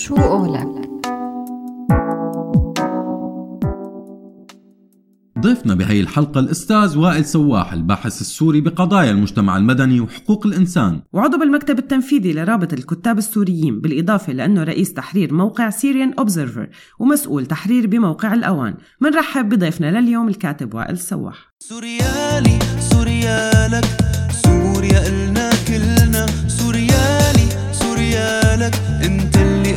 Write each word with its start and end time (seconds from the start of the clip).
شو 0.00 0.14
قولك؟ 0.14 0.90
ضيفنا 5.40 5.74
بهي 5.74 6.00
الحلقة 6.00 6.40
الأستاذ 6.40 6.98
وائل 6.98 7.24
سواح 7.24 7.72
الباحث 7.72 8.20
السوري 8.20 8.60
بقضايا 8.60 9.10
المجتمع 9.10 9.56
المدني 9.56 10.00
وحقوق 10.00 10.46
الإنسان. 10.46 11.00
وعضو 11.12 11.38
بالمكتب 11.38 11.78
التنفيذي 11.78 12.32
لرابطة 12.32 12.72
الكتاب 12.72 13.18
السوريين 13.18 13.80
بالإضافة 13.80 14.32
لأنه 14.32 14.64
رئيس 14.64 14.92
تحرير 14.92 15.34
موقع 15.34 15.70
Syrian 15.70 16.12
Observer 16.18 16.68
ومسؤول 16.98 17.46
تحرير 17.46 17.86
بموقع 17.86 18.34
الأوان. 18.34 18.74
منرحب 19.00 19.48
بضيفنا 19.48 20.00
لليوم 20.00 20.28
الكاتب 20.28 20.74
وائل 20.74 20.98
سواح. 20.98 21.52
سوريالي 21.58 22.58
سوريالك 22.80 23.84
سوريا 24.44 25.08
إلنا 25.08 25.50
كلنا. 25.68 26.26
سوريالي 26.48 27.48
سوريالك 27.72 28.74
أنت 29.04 29.36
اللي 29.36 29.72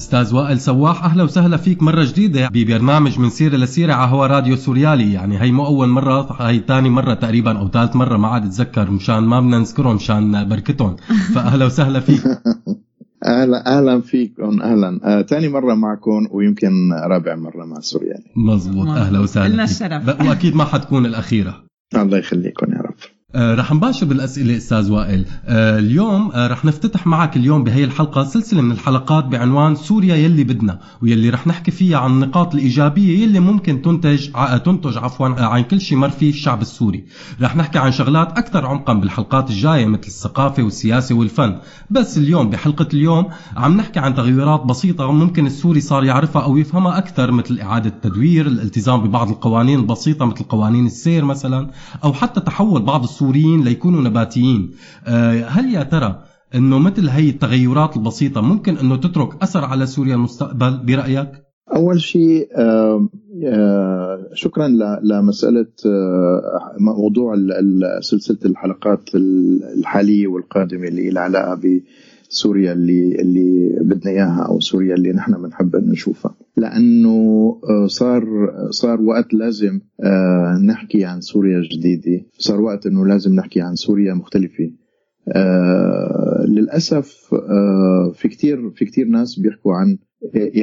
أستاذ 0.00 0.34
وائل 0.34 0.60
سواح 0.60 1.04
أهلا 1.04 1.22
وسهلا 1.22 1.56
فيك 1.56 1.82
مرة 1.82 2.04
جديدة 2.04 2.48
ببرنامج 2.48 3.18
من 3.18 3.30
سيرة 3.30 3.56
لسيرة 3.56 3.92
على 3.92 4.10
هوا 4.10 4.26
راديو 4.26 4.56
سوريالي. 4.56 5.12
يعني 5.12 5.40
هي 5.42 5.52
مو 5.52 5.66
أول 5.66 5.88
مرة 5.88 6.36
هي 6.40 6.62
ثاني 6.68 6.90
مرة 6.90 7.14
تقريبا 7.14 7.58
أو 7.58 7.68
ثالث 7.68 7.96
مرة 7.96 8.16
ما 8.16 8.28
عاد 8.28 8.44
أتذكر 8.44 8.90
مشان 8.90 9.18
ما 9.18 9.40
بدنا 9.40 9.58
نذكرهم 9.58 9.94
مشان 9.94 10.48
بركتهم. 10.48 10.96
فأهلا 11.34 11.64
وسهلا 11.64 12.00
فيك. 12.00 12.22
أهلا 13.26 13.78
أهلا 13.78 14.00
فيكم 14.00 14.62
أهلا. 14.62 15.00
آه، 15.04 15.22
ثاني 15.22 15.48
مرة 15.48 15.74
معكم 15.74 16.28
ويمكن 16.30 16.92
رابع 16.92 17.36
مرة 17.36 17.64
مع 17.64 17.80
سوريالي. 17.80 18.24
مزبوط 18.36 18.88
أهلا 18.88 19.20
وسهلا 19.20 19.52
لنا. 19.52 19.64
الشرف. 19.64 20.08
وأكيد 20.08 20.56
ما 20.56 20.64
حتكون 20.64 21.06
الأخيرة. 21.06 21.64
الله 21.96 22.18
يخليكم 22.18 22.72
يا 22.72 22.78
رب. 22.78 22.89
رح 23.36 23.72
نباشر 23.72 24.06
بالأسئلة 24.06 24.56
أستاذ 24.56 24.92
وائل. 24.92 25.24
آه، 25.46 25.78
اليوم 25.78 26.30
آه، 26.34 26.46
رح 26.46 26.64
نفتتح 26.64 27.06
معك 27.06 27.36
اليوم 27.36 27.64
بهي 27.64 27.84
الحلقة 27.84 28.24
سلسلة 28.24 28.62
من 28.62 28.72
الحلقات 28.72 29.24
بعنوان 29.24 29.74
سوريا 29.74 30.16
يلي 30.16 30.44
بدنا 30.44 30.78
واللي 31.02 31.30
رح 31.30 31.46
نحكي 31.46 31.70
فيها 31.70 31.98
عن 31.98 32.10
النقاط 32.10 32.54
الإيجابية 32.54 33.22
يلي 33.22 33.40
ممكن 33.40 33.82
تنتج 33.82 34.30
تنتج 34.64 34.98
عفوا 34.98 35.28
آه، 35.28 35.44
عن 35.44 35.62
كل 35.62 35.80
شيء 35.80 35.98
مر 35.98 36.10
فيه 36.10 36.30
الشعب 36.30 36.62
السوري. 36.62 37.04
رح 37.40 37.56
نحكي 37.56 37.78
عن 37.78 37.92
شغلات 37.92 38.38
أكثر 38.38 38.66
عمقا 38.66 38.92
بالحلقات 38.92 39.50
الجاية 39.50 39.86
مثل 39.86 40.06
الثقافة 40.06 40.62
والسياسة 40.62 41.14
والفن. 41.14 41.58
بس 41.90 42.18
اليوم 42.18 42.50
بحلقة 42.50 42.88
اليوم 42.94 43.26
عم 43.56 43.76
نحكي 43.76 44.00
عن 44.00 44.14
تغيرات 44.14 44.64
بسيطة 44.64 45.12
ممكن 45.12 45.46
السوري 45.46 45.80
صار 45.80 46.04
يعرفها 46.04 46.42
أو 46.42 46.56
يفهمها 46.56 46.98
أكثر 46.98 47.30
مثل 47.30 47.60
إعادة 47.60 47.90
التدوير 47.90 48.46
الالتزام 48.46 49.00
ببعض 49.00 49.30
القوانين 49.30 49.78
البسيطة 49.78 50.24
مثل 50.26 50.44
قوانين 50.44 50.86
السير 50.86 51.24
مثلا 51.24 51.70
أو 52.04 52.12
حتى 52.12 52.40
تحول 52.40 52.82
بعض 52.82 53.02
السوريين 53.20 53.64
ليكونوا 53.64 54.00
نباتيين. 54.00 54.70
آه، 55.06 55.44
هل 55.44 55.74
يا 55.74 55.82
ترى 55.82 56.22
إنه 56.54 56.78
مثل 56.78 57.08
هي 57.08 57.28
التغيرات 57.28 57.96
البسيطة 57.96 58.40
ممكن 58.40 58.76
إنه 58.76 58.96
تترك 58.96 59.42
أثر 59.42 59.64
على 59.64 59.86
سوريا 59.86 60.14
المستقبل 60.14 60.80
برأيك؟ 60.86 61.30
أول 61.76 62.00
شيء 62.00 62.48
آه، 62.56 63.08
آه، 63.46 64.28
شكرا 64.34 64.68
لمسألة 65.02 65.66
موضوع 66.78 67.34
سلسلة 68.00 68.38
الحلقات 68.44 69.10
الحالية 69.78 70.26
والقادمة 70.26 70.88
اللي 70.88 71.10
لها 71.10 71.22
علاقة 71.22 71.54
بسوريا 72.30 72.72
اللي 72.72 73.14
اللي 73.20 73.78
بدنا 73.80 74.10
إياها 74.10 74.46
أو 74.48 74.60
سوريا 74.60 74.94
اللي 74.94 75.12
نحن 75.12 75.42
بنحب 75.42 75.76
نشوفها. 75.76 76.34
لأنه 76.56 77.10
آه، 77.70 77.86
صار 77.86 78.24
صار 78.70 79.00
وقت 79.00 79.34
لازم 79.34 79.80
آه، 80.04 80.58
نحكي 80.66 81.04
عن 81.04 81.20
سوريا 81.20 81.62
جديده 81.72 82.26
صار 82.38 82.60
وقت 82.60 82.86
إنه 82.86 83.06
لازم 83.06 83.34
نحكي 83.34 83.60
عن 83.60 83.74
سوريا 83.74 84.14
مختلفة. 84.14 84.70
آه 85.28 86.44
للأسف 86.48 87.34
في 88.14 88.28
كثير 88.28 88.70
في 88.70 88.84
كثير 88.84 89.06
ناس 89.06 89.38
بيحكوا 89.38 89.74
عن 89.74 89.98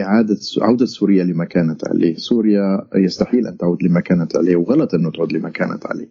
إعادة 0.02 0.38
عودة 0.62 0.86
سوريا 0.86 1.24
لما 1.24 1.46
كانت 1.46 1.88
عليه، 1.88 2.16
سوريا 2.16 2.88
يستحيل 2.96 3.48
أن 3.48 3.58
تعود 3.58 3.84
لما 3.84 4.00
كانت 4.00 4.38
عليه 4.38 4.56
وغلط 4.56 4.94
إنه 4.94 5.12
تعود 5.12 5.34
لما 5.34 5.50
كانت 5.50 5.86
عليه. 5.86 6.10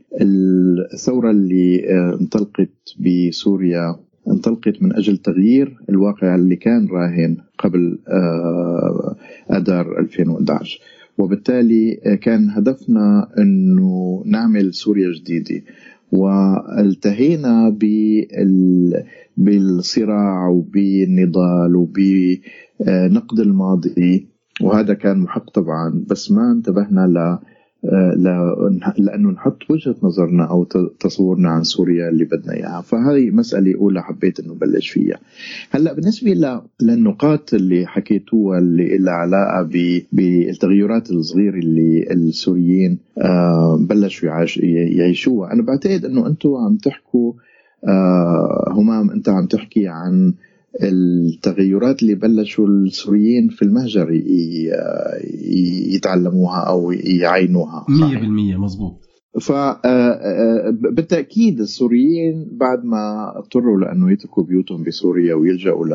الثورة 0.94 1.30
اللي 1.30 1.84
انطلقت 2.20 2.70
بسوريا 3.00 3.96
انطلقت 4.30 4.82
من 4.82 4.96
أجل 4.96 5.16
تغيير 5.16 5.76
الواقع 5.88 6.34
اللي 6.34 6.56
كان 6.56 6.88
راهن 6.88 7.36
قبل 7.58 7.98
آه 8.08 9.16
آذار 9.50 9.98
2011 9.98 10.80
وبالتالي 11.18 12.00
آه، 12.06 12.14
كان 12.14 12.50
هدفنا 12.50 13.28
أنه 13.38 14.22
نعمل 14.26 14.74
سوريا 14.74 15.12
جديدة. 15.12 15.62
والتهينا 16.12 17.68
بال 17.68 19.04
بالصراع 19.36 20.48
وبالنضال 20.48 21.76
وبنقد 21.76 23.40
الماضي. 23.40 24.28
وهذا 24.62 24.94
كان 24.94 25.18
محق 25.18 25.50
طبعا 25.50 26.04
بس 26.10 26.32
ما 26.32 26.52
انتبهنا 26.52 27.40
لأنه 28.98 29.30
نحط 29.30 29.58
وجهة 29.70 29.94
نظرنا 30.02 30.44
أو 30.50 30.64
تصورنا 31.00 31.48
عن 31.50 31.62
سوريا 31.62 32.08
اللي 32.08 32.24
بدنا 32.24 32.52
إياها. 32.54 32.80
فهذه 32.80 33.30
مسألة 33.30 33.74
أولى 33.74 34.02
حبيت 34.02 34.40
إنه 34.40 34.54
بلش 34.54 34.88
فيها. 34.90 35.18
هلأ 35.70 35.92
بالنسبة 35.92 36.34
للنقاط 36.82 37.54
اللي 37.54 37.86
حكيتوها 37.86 38.58
اللي 38.58 38.98
لها 38.98 39.12
علاقة 39.14 39.62
بالتغيرات 40.12 41.10
الصغيرة 41.10 41.54
اللي 41.58 42.12
السوريين 42.12 42.98
آه، 43.18 43.76
بلشوا 43.90 44.28
يعيش- 44.28 44.58
يعيشوها. 44.98 45.52
أنا 45.52 45.62
بعتقد 45.62 46.04
إنه 46.04 46.26
أنتم 46.26 46.54
عم 46.54 46.76
تحكوا 46.76 47.32
آه، 47.88 48.72
همام 48.76 49.10
أنت 49.10 49.28
عم 49.28 49.46
تحكي 49.46 49.88
عن 49.88 50.34
التغيرات 50.82 52.02
اللي 52.02 52.14
بلشوا 52.14 52.68
السوريين 52.68 53.48
في 53.48 53.62
المهجر 53.62 54.10
يتعلموها 55.94 56.60
أو 56.60 56.92
يعينوها. 56.92 57.86
100% 57.88 58.58
مزبوط 58.58 59.06
فبالتاكيد 60.76 61.60
السوريين 61.60 62.48
بعد 62.52 62.84
ما 62.84 63.32
اضطروا 63.38 63.80
لأنه 63.80 64.12
يتركوا 64.12 64.42
بيوتهم 64.42 64.82
بسوريا 64.82 65.34
ويلجأوا 65.34 65.86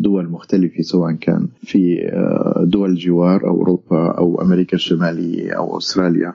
لدول 0.00 0.30
مختلفة 0.30 0.82
سواء 0.82 1.12
كان 1.12 1.48
في 1.62 2.08
آه، 2.12 2.64
دول 2.64 2.90
الجوار 2.90 3.48
أو 3.48 3.56
أوروبا 3.56 4.10
أو 4.18 4.42
أمريكا 4.42 4.74
الشمالية 4.74 5.52
أو 5.52 5.78
أستراليا. 5.78 6.34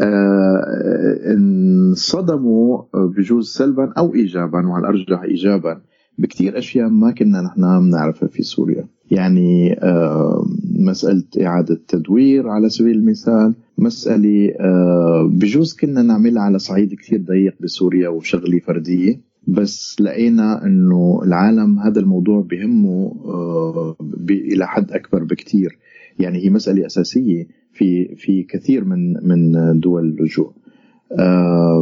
آه، 0.00 1.34
انصدموا 1.34 2.82
بجوز 2.94 3.48
سلبا 3.48 3.92
أو 3.98 4.14
ايجابا 4.14 4.66
وعلى 4.66 4.88
الأرجح 4.88 5.22
ايجابا 5.22 5.80
بكثير 6.18 6.58
أشياء 6.58 6.88
ما 6.88 7.10
كنا 7.10 7.40
نحن 7.40 7.60
بنعرفها 7.80 8.28
في 8.28 8.42
سوريا. 8.42 8.86
يعني 9.10 9.72
آه، 9.72 10.46
مسألة 10.78 11.24
إعادة 11.40 11.80
تدوير 11.88 12.48
على 12.48 12.68
سبيل 12.68 12.96
المثال 12.96 13.54
مسألة 13.78 14.54
آه، 14.60 15.30
بجوز 15.32 15.76
كنا 15.76 16.02
نعملها 16.02 16.42
على 16.42 16.58
صعيد 16.58 16.94
كثير 16.94 17.20
ضيق 17.20 17.54
بسوريا 17.60 18.08
وشغلة 18.08 18.58
فردية 18.58 19.20
بس 19.48 19.96
لقينا 20.00 20.64
إنه 20.64 21.20
العالم 21.24 21.78
هذا 21.78 22.00
الموضوع 22.00 22.40
بهمه 22.40 23.14
آه، 23.24 23.96
إلى 24.30 24.66
حد 24.66 24.92
أكبر 24.92 25.24
بكثير 25.24 25.78
يعني 26.18 26.44
هي 26.44 26.50
مسألة 26.50 26.86
أساسية 26.86 27.46
في 27.72 28.14
في 28.16 28.42
كثير 28.42 28.84
من 28.84 29.12
من 29.28 29.52
دول 29.80 30.04
اللجوء 30.04 30.52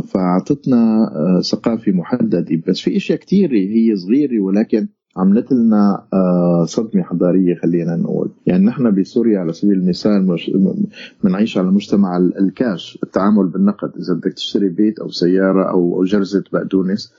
فأعطتنا 0.00 1.10
آه، 1.16 1.40
ثقافة 1.40 1.92
محددة. 1.92 2.60
بس 2.68 2.80
في 2.80 2.96
أشياء 2.96 3.18
كثيره 3.18 3.52
هي 3.56 3.96
صغيرة 3.96 4.40
ولكن 4.40 4.88
عملت 5.16 5.52
لنا 5.52 6.06
آه، 6.12 6.64
صدمة 6.64 7.02
حضارية 7.02 7.54
خلينا 7.54 7.96
نقول. 7.96 8.30
يعني 8.46 8.64
نحن 8.64 8.94
بسوريا 8.94 9.38
على 9.38 9.52
سبيل 9.52 9.74
المثال 9.78 10.36
بنعيش 11.24 11.58
على 11.58 11.66
مجتمع 11.70 12.16
ال- 12.16 12.38
الكاش 12.38 12.98
التعامل 13.02 13.46
بالنقد. 13.46 13.92
إذا 13.96 14.14
بدك 14.14 14.32
تشتري 14.32 14.68
بيت 14.68 14.98
أو 14.98 15.08
سيارة 15.08 15.70
أو 15.70 16.04
جرزة 16.04 16.44
بقدونس 16.52 17.12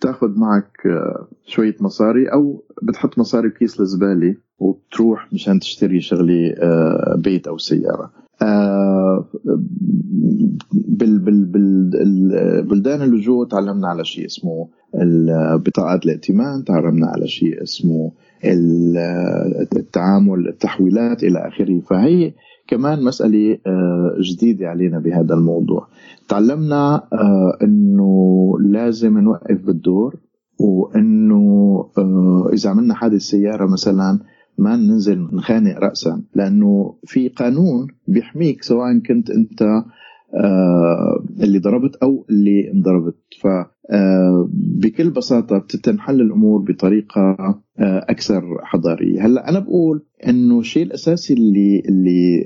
بتاخذ 0.00 0.28
معك 0.38 0.86
آه، 0.86 1.26
شوية 1.46 1.76
مصاري 1.80 2.26
أو 2.32 2.64
بتحط 2.82 3.18
مصاري 3.18 3.48
بكيس 3.48 3.80
الزبالة 3.80 4.34
وبتروح 4.58 5.32
مشان 5.32 5.58
تشتري 5.60 6.00
شغلة 6.00 6.54
آه، 6.58 7.14
بيت 7.24 7.46
أو 7.46 7.58
سيارة. 7.58 8.10
آه، 8.14 8.22
بال 10.72 11.18
بال 11.18 11.44
بال 11.44 12.62
بلدان 12.62 13.02
اللجوء 13.02 13.46
تعلمنا 13.48 13.88
على 13.88 14.04
شيء 14.04 14.26
اسمه 14.26 14.68
بطاقات 15.56 16.04
الائتمان 16.04 16.64
تعلمنا 16.64 17.06
على 17.06 17.26
شيء 17.28 17.62
اسمه 17.62 18.12
ال- 18.44 18.98
التعامل 19.76 20.48
التحويلات 20.48 21.24
إلى 21.24 21.38
آخره. 21.48 21.80
فهي 21.80 22.32
كمان 22.68 23.04
مسألة 23.04 23.58
آه، 23.66 24.16
جديدة 24.20 24.68
علينا 24.68 24.98
بهذا 24.98 25.34
الموضوع. 25.34 25.86
تعلمنا 26.28 26.94
آه، 27.12 27.56
أنه 27.62 28.52
لازم 28.60 29.18
نوقف 29.18 29.66
بالدور 29.66 30.14
وأنه 30.60 31.40
آه، 31.98 32.50
إذا 32.52 32.70
عملنا 32.70 32.94
حادث 32.94 33.20
سيارة 33.20 33.66
مثلا 33.72 34.18
ما 34.58 34.76
ننزل 34.76 35.28
نخانق 35.32 35.78
رأسا 35.78 36.22
لأنه 36.34 36.94
في 37.04 37.28
قانون 37.28 37.86
بيحميك 38.08 38.62
سواء 38.62 38.98
كنت 38.98 39.30
أنت 39.30 39.84
آه، 40.34 41.24
اللي 41.40 41.58
ضربت 41.58 41.96
أو 41.96 42.26
اللي 42.30 42.70
انضربت. 42.72 43.16
ف 43.40 43.46
آه، 43.90 44.48
بكل 44.52 45.10
بساطة 45.10 45.58
بتنحل 45.58 46.20
الأمور 46.20 46.60
بطريقة 46.60 47.20
آه، 47.20 47.60
أكثر 48.08 48.42
حضارية. 48.62 49.26
هلأ 49.26 49.48
أنا 49.48 49.58
بقول 49.58 50.02
إنه 50.26 50.60
الشيء 50.60 50.82
الأساسي 50.82 51.34
اللي 51.34 51.82
اللي 51.88 52.44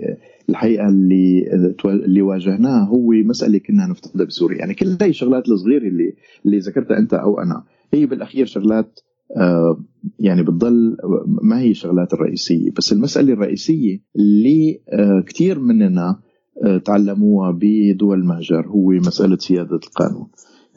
الحقيقة 0.49 0.89
اللي 0.89 1.51
اللي 1.85 2.23
واجهناه 2.23 2.85
هو 2.85 3.11
مسألة 3.11 3.59
كنا 3.59 3.87
نفتقدها 3.87 4.27
بسوريا. 4.27 4.59
يعني 4.59 4.75
كل 4.75 4.97
هاي 5.01 5.11
الشغلات 5.11 5.49
الصغيرة 5.49 5.89
اللي 5.89 6.15
اللي 6.47 6.59
ذكرتها 6.59 6.99
أنت 6.99 7.15
أو 7.15 7.41
أنا 7.41 7.63
هي 7.93 8.07
بالأخير 8.07 8.47
شغلات 8.47 9.01
يعني 10.19 10.43
بتضل 10.43 10.97
ما 11.43 11.61
هي 11.61 11.71
الشغلات 11.71 12.15
الرئيسية. 12.15 12.71
بس 12.79 12.93
المسألة 12.93 13.33
الرئيسية 13.33 13.99
اللي 14.17 14.81
كثير 15.27 15.59
مننا 15.59 16.21
تعلموها 16.85 17.59
بدول 17.61 18.19
المهجر 18.19 18.67
هو 18.67 18.91
مسألة 18.91 19.37
سيادة 19.37 19.81
القانون. 19.87 20.29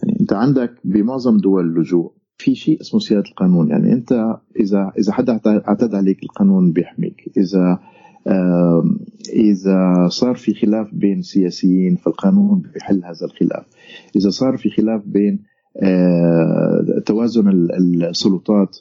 يعني 0.04 0.19
أنت 0.22 0.34
عندك 0.34 0.74
بمعظم 0.84 1.38
دول 1.38 1.66
اللجوء 1.66 2.12
في 2.38 2.56
شيء 2.56 2.81
اسمه 2.81 3.00
سيادة 3.00 3.30
القانون. 3.30 3.69
يعني 3.69 3.94
أنت 3.94 4.12
إذا 4.60 4.92
إذا 5.00 5.13
حدا 5.13 5.40
اعتدى 5.48 5.98
عليك 5.98 6.24
القانون 6.24 6.72
بيحميك. 6.72 7.31
إذا 7.38 7.80
إذا 9.34 10.07
صار 10.07 10.36
في 10.36 10.54
خلاف 10.54 10.94
بين 10.94 11.22
سياسيين 11.22 11.96
فالقانون 11.96 12.62
بيحل 12.74 13.04
هذا 13.04 13.25
الخلاف. 13.25 13.66
إذا 14.16 14.30
صار 14.30 14.57
في 14.57 14.69
خلاف 14.69 15.01
بين 15.06 15.34
آه، 15.34 15.50
توازن 17.06 17.48
السلطات 18.10 18.78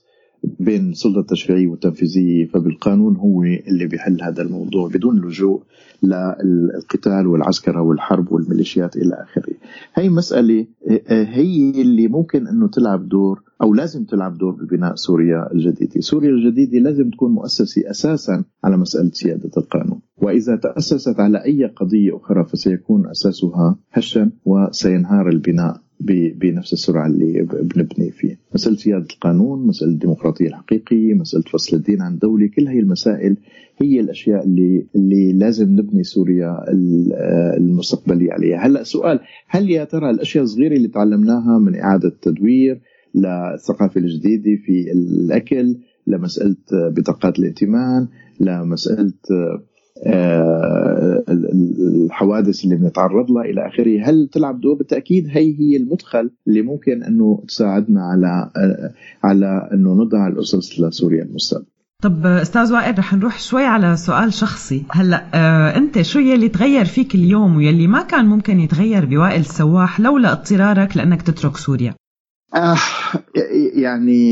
بين 0.60 0.90
السلطة 0.90 1.20
التشريعية 1.20 1.66
والتنفيذية 1.68 2.46
فبالقانون 2.46 3.16
هو 3.16 3.42
اللي 3.42 3.86
بيحل 3.86 4.22
هذا 4.22 4.42
الموضوع 4.42 4.88
بدون 4.88 5.20
لجوء 5.20 5.62
للقتال 6.02 7.26
والعسكرة 7.26 7.80
والحرب 7.82 8.32
والميليشيات 8.32 8.96
إلى 8.96 9.14
آخره. 9.14 9.54
هي 9.94 10.08
مسألة 10.08 10.66
هي 11.08 11.70
اللي 11.82 12.08
ممكن 12.08 12.46
أنه 12.46 12.68
تلعب 12.68 13.08
دور 13.08 13.42
أو 13.62 13.74
لازم 13.74 14.04
تلعب 14.04 14.38
دور 14.38 14.52
ببناء 14.52 14.94
سوريا 14.94 15.52
الجديدة. 15.52 16.00
سوريا 16.00 16.30
الجديدة 16.30 16.78
لازم 16.78 17.10
تكون 17.10 17.30
مؤسسة 17.32 17.90
أساسا 17.90 18.44
على 18.64 18.76
مسألة 18.76 19.10
سيادة 19.12 19.50
القانون. 19.56 20.00
وإذا 20.16 20.56
تأسست 20.56 21.20
على 21.20 21.44
أي 21.44 21.64
قضية 21.64 22.16
أخرى 22.16 22.44
فسيكون 22.44 23.06
أساسها 23.10 23.76
هشا 23.92 24.30
وسينهار 24.44 25.28
البناء 25.28 25.80
بنفس 26.00 26.72
السرعة 26.72 27.06
اللي 27.06 27.42
بنبني 27.42 28.10
فيه. 28.10 28.38
مسألة 28.54 28.76
سيادة 28.76 29.06
القانون 29.12 29.66
مسألة 29.66 29.92
الديمقراطية 29.92 30.46
الحقيقية 30.46 31.14
مسألة 31.14 31.42
فصل 31.42 31.76
الدين 31.76 32.02
عن 32.02 32.14
الدولة 32.14 32.48
كل 32.56 32.68
هي 32.68 32.78
المسائل 32.78 33.36
هي 33.78 34.00
الأشياء 34.00 34.44
اللي, 34.44 34.86
اللي 34.96 35.32
لازم 35.32 35.70
نبني 35.70 36.02
سوريا 36.04 36.64
المستقبلية 37.56 38.32
عليها. 38.32 38.66
هلأ 38.66 38.82
سؤال 38.82 39.20
هل 39.48 39.70
يا 39.70 39.84
ترى 39.84 40.10
الأشياء 40.10 40.44
الصغيرة 40.44 40.76
اللي 40.76 40.88
تعلمناها 40.88 41.58
من 41.58 41.74
إعادة 41.74 42.12
تدوير 42.22 42.80
للثقافة 43.14 44.00
الجديدة 44.00 44.56
في 44.66 44.92
الأكل 44.92 45.76
لمسألة 46.06 46.56
بطاقات 46.72 47.38
الائتمان 47.38 48.08
لمسألة 48.40 49.12
آه، 49.30 49.62
الحوادث 51.28 52.64
اللي 52.64 52.76
بنتعرض 52.76 53.30
لها 53.30 53.42
إلى 53.42 53.66
آخره. 53.66 54.02
هل 54.04 54.28
تلعب 54.32 54.60
دور 54.60 54.74
بالتأكيد؟ 54.74 55.26
هي 55.30 55.60
هي 55.60 55.76
المدخل 55.76 56.30
اللي 56.48 56.62
ممكن 56.62 57.02
أنه 57.02 57.42
تساعدنا 57.48 58.02
على 58.02 58.50
على 59.24 59.68
أنه 59.72 59.94
نضع 59.94 60.28
الأسس 60.28 60.80
لسوريا 60.80 61.22
المستقبل. 61.22 61.66
طب 62.02 62.26
أستاذ 62.26 62.72
وائل 62.72 62.98
رح 62.98 63.14
نروح 63.14 63.38
شوي 63.40 63.64
على 63.64 63.96
سؤال 63.96 64.32
شخصي. 64.32 64.84
هلأ 64.90 65.24
آه 65.34 65.76
أنت 65.76 66.02
شو 66.02 66.18
يلي 66.18 66.48
تغير 66.48 66.84
فيك 66.84 67.14
اليوم 67.14 67.56
ويلي 67.56 67.86
ما 67.86 68.02
كان 68.02 68.26
ممكن 68.26 68.60
يتغير 68.60 69.04
بوائل 69.04 69.40
السواح 69.40 70.00
لولا 70.00 70.32
اضطرارك 70.32 70.96
لأنك 70.96 71.22
تترك 71.22 71.56
سوريا؟ 71.56 71.94
آه 72.54 72.76
يعني 73.74 74.22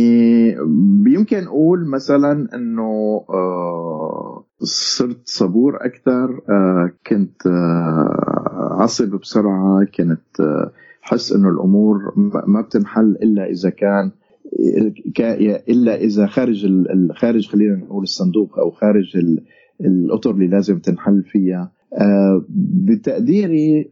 يمكن 1.07 1.45
أقول 1.45 1.87
مثلا 1.89 2.49
إنه 2.55 3.25
آه 3.31 4.45
صرت 4.61 5.21
صبور 5.25 5.77
أكثر 5.87 6.41
آه 6.51 6.91
كنت 7.07 7.47
آه 7.47 8.77
عصب 8.81 9.21
بسرعة 9.21 9.85
كنت 9.85 10.67
حس 11.01 11.33
إنه 11.33 11.49
الأمور 11.49 11.99
ما 12.47 12.61
بتنحل 12.61 13.17
إلا 13.23 13.51
إذا 13.51 13.71
كان 13.71 14.11
إلا 15.69 15.95
إذا 15.97 16.27
خارج 16.27 16.67
خارج 17.13 17.49
خلينا 17.49 17.77
نقول 17.77 18.03
الصندوق 18.03 18.59
أو 18.59 18.71
خارج 18.71 19.17
الأطر 19.81 20.31
اللي 20.31 20.47
لازم 20.47 20.79
تنحل 20.79 21.23
فيها. 21.23 21.73
بتقديري 22.87 23.91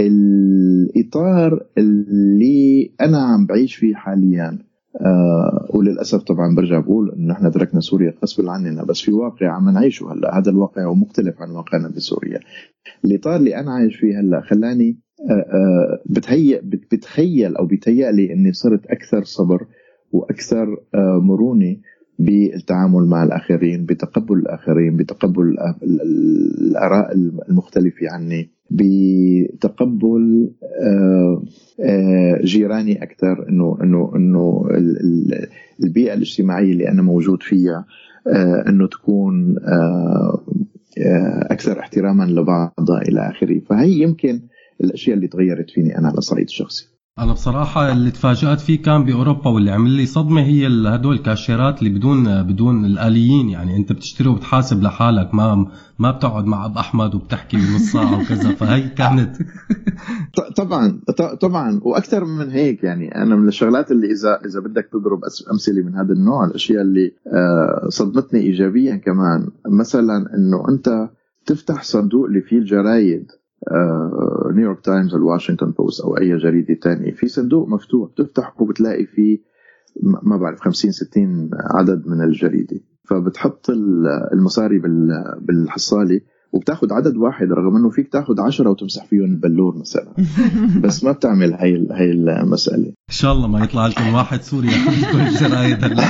الإطار 0.00 1.66
اللي 1.78 2.92
أنا 3.00 3.18
عم 3.18 3.46
بعيش 3.46 3.74
فيه 3.76 3.94
حاليا 3.94 4.58
آه 5.00 5.66
وللأسف 5.74 6.22
طبعا 6.22 6.54
برجع 6.54 6.80
بقول 6.80 7.10
إنه 7.16 7.32
نحن 7.32 7.50
تركنا 7.50 7.80
سوريا 7.80 8.14
غصبا 8.22 8.50
عننا 8.50 8.84
بس 8.84 9.00
في 9.00 9.12
واقع 9.12 9.48
عم 9.52 9.68
نعيشه 9.70 10.12
هلأ. 10.12 10.38
هذا 10.38 10.50
الواقع 10.50 10.84
هو 10.84 10.94
مختلف 10.94 11.34
عن 11.42 11.50
واقعنا 11.50 11.88
بسوريا. 11.88 12.40
الإطار 13.04 13.36
اللي 13.36 13.56
أنا 13.60 13.72
عايش 13.72 13.96
فيه 13.96 14.20
هلأ 14.20 14.40
خلاني 14.40 15.00
آه 15.30 15.32
آه 15.32 16.02
بتهيأ 16.10 16.60
بتخيل 16.92 17.56
أو 17.56 17.66
بيتهيأ 17.66 18.10
لي 18.12 18.32
إني 18.32 18.52
صرت 18.52 18.86
أكثر 18.86 19.22
صبر 19.24 19.66
وأكثر 20.12 20.66
آه 20.94 21.20
مرونة 21.22 21.76
بالتعامل 22.18 23.06
مع 23.06 23.24
الآخرين 23.24 23.84
بتقبل 23.84 24.38
الآخرين 24.38 24.96
بتقبل 24.96 25.56
الآراء 26.62 27.12
المختلفة 27.48 28.06
عني. 28.10 28.53
بتقبل 28.70 30.50
آه، 30.82 31.42
آه، 31.80 32.40
جيراني 32.42 33.02
أكثر 33.02 33.48
إنه 33.48 33.78
إنه 33.82 34.12
إنه 34.16 34.68
البيئة 35.84 36.14
الاجتماعية 36.14 36.72
اللي 36.72 36.88
أنا 36.88 37.02
موجود 37.02 37.42
فيها 37.42 37.86
آه، 38.26 38.64
إنه 38.68 38.86
تكون 38.86 39.56
أكثر 41.50 41.80
احتراما 41.80 42.24
لبعضها 42.24 43.02
إلى 43.08 43.30
آخره. 43.30 43.58
فهي 43.58 43.92
يمكن 43.92 44.40
الأشياء 44.84 45.16
اللي 45.16 45.28
تغيرت 45.28 45.70
فيني 45.70 45.98
أنا 45.98 46.08
على 46.08 46.18
الصعيد 46.18 46.44
الشخصي 46.44 46.93
أنا 47.18 47.32
بصراحة 47.32 47.92
اللي 47.92 48.10
تفاجأت 48.10 48.60
فيه 48.60 48.82
كان 48.82 49.04
بأوروبا 49.04 49.50
واللي 49.50 49.70
عمل 49.70 49.90
لي 49.90 50.06
صدمة 50.06 50.40
هي 50.42 50.66
هدول 50.66 51.14
الكاشيرات 51.14 51.78
اللي 51.78 51.90
بدون 51.90 52.42
بدون 52.42 52.84
الآليين 52.84 53.48
يعني. 53.48 53.76
أنت 53.76 53.92
بتشتري 53.92 54.28
وبتحاسب 54.28 54.82
لحالك 54.82 55.34
ما 55.34 55.66
ما 55.98 56.10
بتقعد 56.10 56.44
مع 56.44 56.64
أب 56.66 56.78
أحمد 56.78 57.14
وبتحكي 57.14 57.56
نص 57.56 57.92
ساعة 57.92 58.20
وكذا. 58.20 58.54
فهي 58.60 58.88
كانت 58.88 59.36
طبعا 60.56 61.00
طبعا. 61.40 61.80
وأكثر 61.82 62.24
من 62.24 62.50
هيك 62.50 62.84
يعني. 62.84 63.14
أنا 63.14 63.36
من 63.36 63.48
الشغلات 63.48 63.90
اللي 63.90 64.06
اذا 64.06 64.40
إذا 64.46 64.60
بدك 64.60 64.88
تضرب 64.92 65.20
أمثلة 65.52 65.82
من 65.82 65.94
هذا 65.94 66.12
النوع 66.12 66.44
الأشياء 66.44 66.82
اللي 66.82 67.12
آه، 67.26 67.88
صدمتني 67.88 68.40
ايجابيا 68.40 68.96
كمان. 68.96 69.48
مثلا 69.66 70.34
إنه 70.36 70.68
أنت 70.68 71.08
تفتح 71.46 71.82
صندوق 71.82 72.26
اللي 72.26 72.40
فيه 72.40 72.58
الجرايد. 72.58 73.26
نيويورك 74.54 74.80
تايمز 74.80 75.14
الواشنطن 75.14 75.70
بوست 75.70 76.00
أو 76.00 76.16
أي 76.18 76.36
جريدة 76.36 76.74
ثانية 76.74 77.12
في 77.12 77.28
صندوق 77.28 77.68
مفتوح 77.68 78.10
بتفتح 78.10 78.60
وبتلاقي 78.60 79.06
فيه 79.06 79.38
ما 80.02 80.36
بعرف 80.36 80.60
50 80.60 80.92
60 80.92 81.50
عدد 81.74 82.06
من 82.06 82.22
الجريدة. 82.22 82.80
فبتحط 83.04 83.66
المصاري 84.32 84.82
بالحصالة 85.40 86.20
وبتاخذ 86.52 86.92
عدد 86.92 87.16
واحد 87.16 87.52
رغم 87.52 87.76
إنه 87.76 87.90
فيك 87.90 88.12
تاخذ 88.12 88.40
عشرة 88.40 88.70
وتمسح 88.70 89.06
فيهم 89.06 89.24
البلور 89.24 89.76
مثلا. 89.76 90.14
بس 90.84 91.04
ما 91.04 91.12
بتعمل 91.12 91.52
هاي 91.54 91.86
هاي 91.90 92.10
المسألة. 92.12 92.86
إن 92.86 93.14
شاء 93.14 93.32
الله 93.32 93.48
ما 93.48 93.64
يطلع 93.64 93.86
لكم 93.86 94.14
واحد 94.14 94.42
سوري 94.42 94.66
ياخذ 94.66 95.02
كل 95.12 95.20
الجرايد 95.20 95.84
هلا 95.84 96.04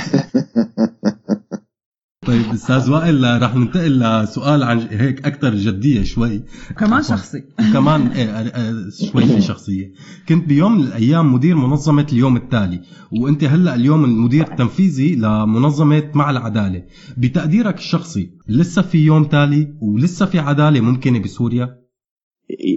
طيب 2.27 2.53
أستاذ 2.53 2.91
وائل 2.91 3.43
رح 3.43 3.55
ننتقل 3.55 4.01
لسؤال 4.01 4.63
عن 4.63 4.79
هيك 4.91 5.27
أكثر 5.27 5.55
جدية 5.55 6.03
شوي. 6.03 6.43
كمان 6.79 7.03
شخصي. 7.03 7.43
كمان 7.75 8.07
إيه 8.07 8.25
آه، 8.25 8.49
آه، 8.49 8.89
شوي 9.13 9.41
شخصية. 9.41 9.93
كنت 10.29 10.49
بيوم 10.49 10.79
من 10.79 10.85
الأيام 10.85 11.35
مدير 11.35 11.57
منظمة 11.57 12.07
اليوم 12.13 12.37
التالي 12.37 12.81
وأنت 13.13 13.45
هلأ 13.45 13.75
اليوم 13.75 14.05
المدير 14.05 14.47
التنفيذي 14.47 15.17
لمنظمة 15.17 16.11
مع 16.15 16.31
العدالة. 16.31 16.83
بتقديرك 17.19 17.79
الشخصي 17.79 18.31
لسه 18.49 18.83
في 18.83 18.99
يوم 18.99 19.25
تالي 19.25 19.75
ولسه 19.81 20.27
في 20.27 20.39
عدالة 20.39 20.81
ممكنة 20.81 21.19
بسوريا؟ 21.19 21.85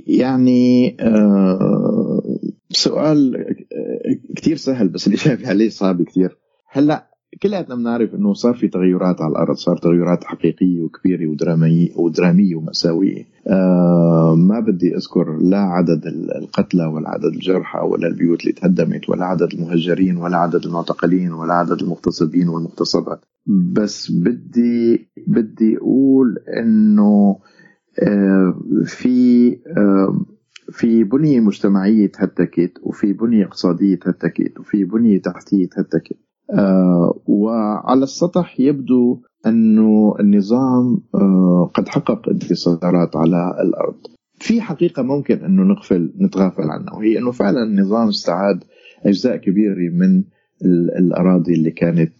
يعني 0.07 0.97
آه 0.99 2.21
سؤال 2.69 3.45
كثير 4.35 4.55
سهل 4.55 4.87
بس 4.87 5.07
الإجابة 5.07 5.49
عليه 5.49 5.69
صعب 5.69 6.03
كثير 6.03 6.37
هلأ 6.71 7.06
كلياتنا 7.43 7.75
بنعرف 7.75 8.15
إنه 8.15 8.33
صار 8.33 8.53
في 8.53 8.67
تغيرات 8.67 9.21
على 9.21 9.31
الأرض 9.31 9.55
صار 9.55 9.77
تغيرات 9.77 10.23
حقيقية 10.23 10.81
وكبيرة 10.81 11.27
ودرامية 11.27 11.89
ودرامية 11.95 12.55
ومأساوية. 12.55 13.25
آه 13.47 14.35
ما 14.35 14.59
بدي 14.59 14.95
أذكر 14.95 15.37
لا 15.37 15.57
عدد 15.59 16.05
القتلى 16.41 16.85
ولا 16.85 17.09
عدد 17.09 17.25
الجرحى 17.25 17.79
ولا 17.79 18.07
البيوت 18.07 18.41
اللي 18.41 18.51
تهدمت 18.51 19.09
ولا 19.09 19.25
عدد 19.25 19.53
المهجرين 19.53 20.17
ولا 20.17 20.37
عدد 20.37 20.65
المعتقلين 20.65 21.33
ولا 21.33 21.53
عدد 21.53 21.81
المغتصبين 21.81 22.49
والمغتصبات. 22.49 23.25
بس 23.73 24.11
بدي 24.11 25.09
بدي 25.27 25.77
أقول 25.77 26.35
إنه 26.59 27.39
في 28.85 29.51
في 30.71 31.03
بنية 31.03 31.39
مجتمعية 31.39 32.07
تهتكت 32.07 32.71
وفي 32.83 33.13
بنية 33.13 33.45
اقتصادية 33.45 33.95
تهتكت 33.95 34.59
وفي 34.59 34.83
بنية 34.83 35.21
تحتية 35.21 35.67
تهتكت. 35.69 36.17
وعلى 37.27 38.03
السطح 38.03 38.59
يبدو 38.59 39.21
أنه 39.45 40.15
النظام 40.19 41.01
قد 41.73 41.87
حقق 41.89 42.29
انتصارات 42.29 43.15
على 43.15 43.55
الأرض. 43.63 43.95
في 44.39 44.61
حقيقة 44.61 45.03
ممكن 45.03 45.35
أنه 45.37 45.63
نغفل 45.63 46.13
نتغافل 46.21 46.63
عنها 46.63 46.93
وهي 46.93 47.19
أنه 47.19 47.31
فعلا 47.31 47.63
النظام 47.63 48.07
استعاد 48.07 48.63
أجزاء 49.05 49.37
كبيرة 49.37 49.93
من 49.93 50.23
الأراضي 50.99 51.53
اللي 51.53 51.71
كانت 51.71 52.13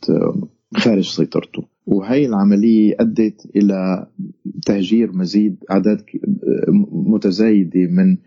خارج 0.78 1.04
سيطرته. 1.04 1.64
وهي 1.86 2.26
العملية 2.26 2.96
أدت 3.00 3.52
إلى 3.56 4.08
تهجير 4.66 5.12
مزيد 5.12 5.56
أعداد 5.72 6.02
متزايدة 6.92 7.88
من 7.88 8.18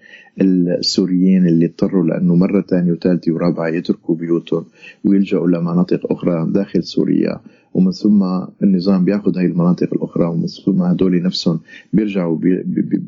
السوريين 0.40 1.46
اللي 1.46 1.66
اضطروا 1.66 2.04
لأنه 2.04 2.34
مرة 2.36 2.60
ثانية 2.60 2.92
وثالثة 2.92 3.32
ورابعة 3.32 3.68
يتركوا 3.68 4.14
بيوتهم 4.14 4.64
ويلجأوا 5.04 5.48
لمناطق 5.48 6.12
أخرى 6.12 6.52
داخل 6.52 6.82
سوريا. 6.82 7.40
ومن 7.74 7.90
ثم 7.90 8.22
النظام 8.62 9.04
بياخذ 9.04 9.38
هاي 9.38 9.46
المناطق 9.46 9.94
الأخرى 9.94 10.24
ومن 10.24 10.46
ثم 10.46 10.82
هدول 10.82 11.22
نفسهم 11.22 11.60
بيرجعوا 11.92 12.38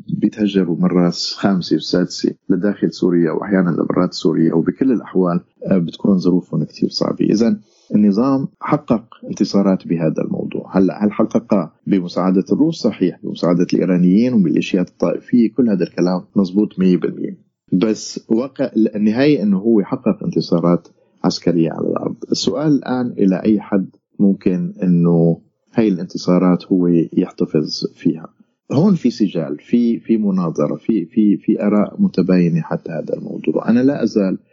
بيتهجروا 0.07 0.77
مره 0.79 1.09
خامسة 1.35 1.75
وسادسة 1.75 2.33
لداخل 2.49 2.91
سوريا 2.91 3.31
وأحيانا 3.31 3.69
لبرات 3.69 4.13
سوريا. 4.13 4.53
وبكل 4.53 4.91
الأحوال 4.91 5.39
آه، 5.65 5.77
بتكون 5.77 6.17
ظروفهم 6.17 6.63
كثير 6.63 6.89
صعبة. 6.89 7.25
اذا 7.25 7.59
النظام 7.95 8.47
حقق 8.61 9.03
انتصارات 9.29 9.87
بهذا 9.87 10.21
الموضوع. 10.25 10.77
هلا 10.77 11.05
هل 11.05 11.11
حققها 11.11 11.73
بمساعدة 11.87 12.43
الروس؟ 12.51 12.81
صحيح. 12.81 13.19
بمساعدة 13.23 13.67
الإيرانيين 13.73 14.33
وميليشيات 14.33 14.89
الطائفية 14.89 15.51
كل 15.53 15.69
هذا 15.69 15.83
الكلام 15.83 16.21
مزبوط 16.35 16.73
100% 16.73 17.35
بس 17.73 18.25
واقع 18.29 18.71
النهاية 18.95 19.43
أنه 19.43 19.57
هو 19.57 19.81
حقق 19.83 20.23
انتصارات 20.23 20.87
عسكرية 21.23 21.69
على 21.71 21.87
الأرض. 21.87 22.15
السؤال 22.31 22.67
الآن 22.67 23.11
إلى 23.17 23.41
أي 23.45 23.61
حد 23.61 23.89
ممكن 24.19 24.73
أنه 24.83 25.41
هاي 25.73 25.87
الانتصارات 25.87 26.65
هو 26.65 26.87
يحتفظ 27.13 27.87
فيها؟ 27.95 28.27
هون 28.71 28.95
في 28.95 29.09
سجال 29.09 29.57
في 29.59 29.99
في 29.99 30.17
مناظرة 30.17 30.75
في 30.75 31.05
في 31.05 31.37
في 31.37 31.63
آراء 31.63 32.01
متباينة 32.01 32.61
حتى 32.61 32.91
هذا 32.91 33.13
الموضوع. 33.17 33.69
أنا 33.69 33.79
لا 33.79 34.03
أزال 34.03 34.33
آه، 34.33 34.52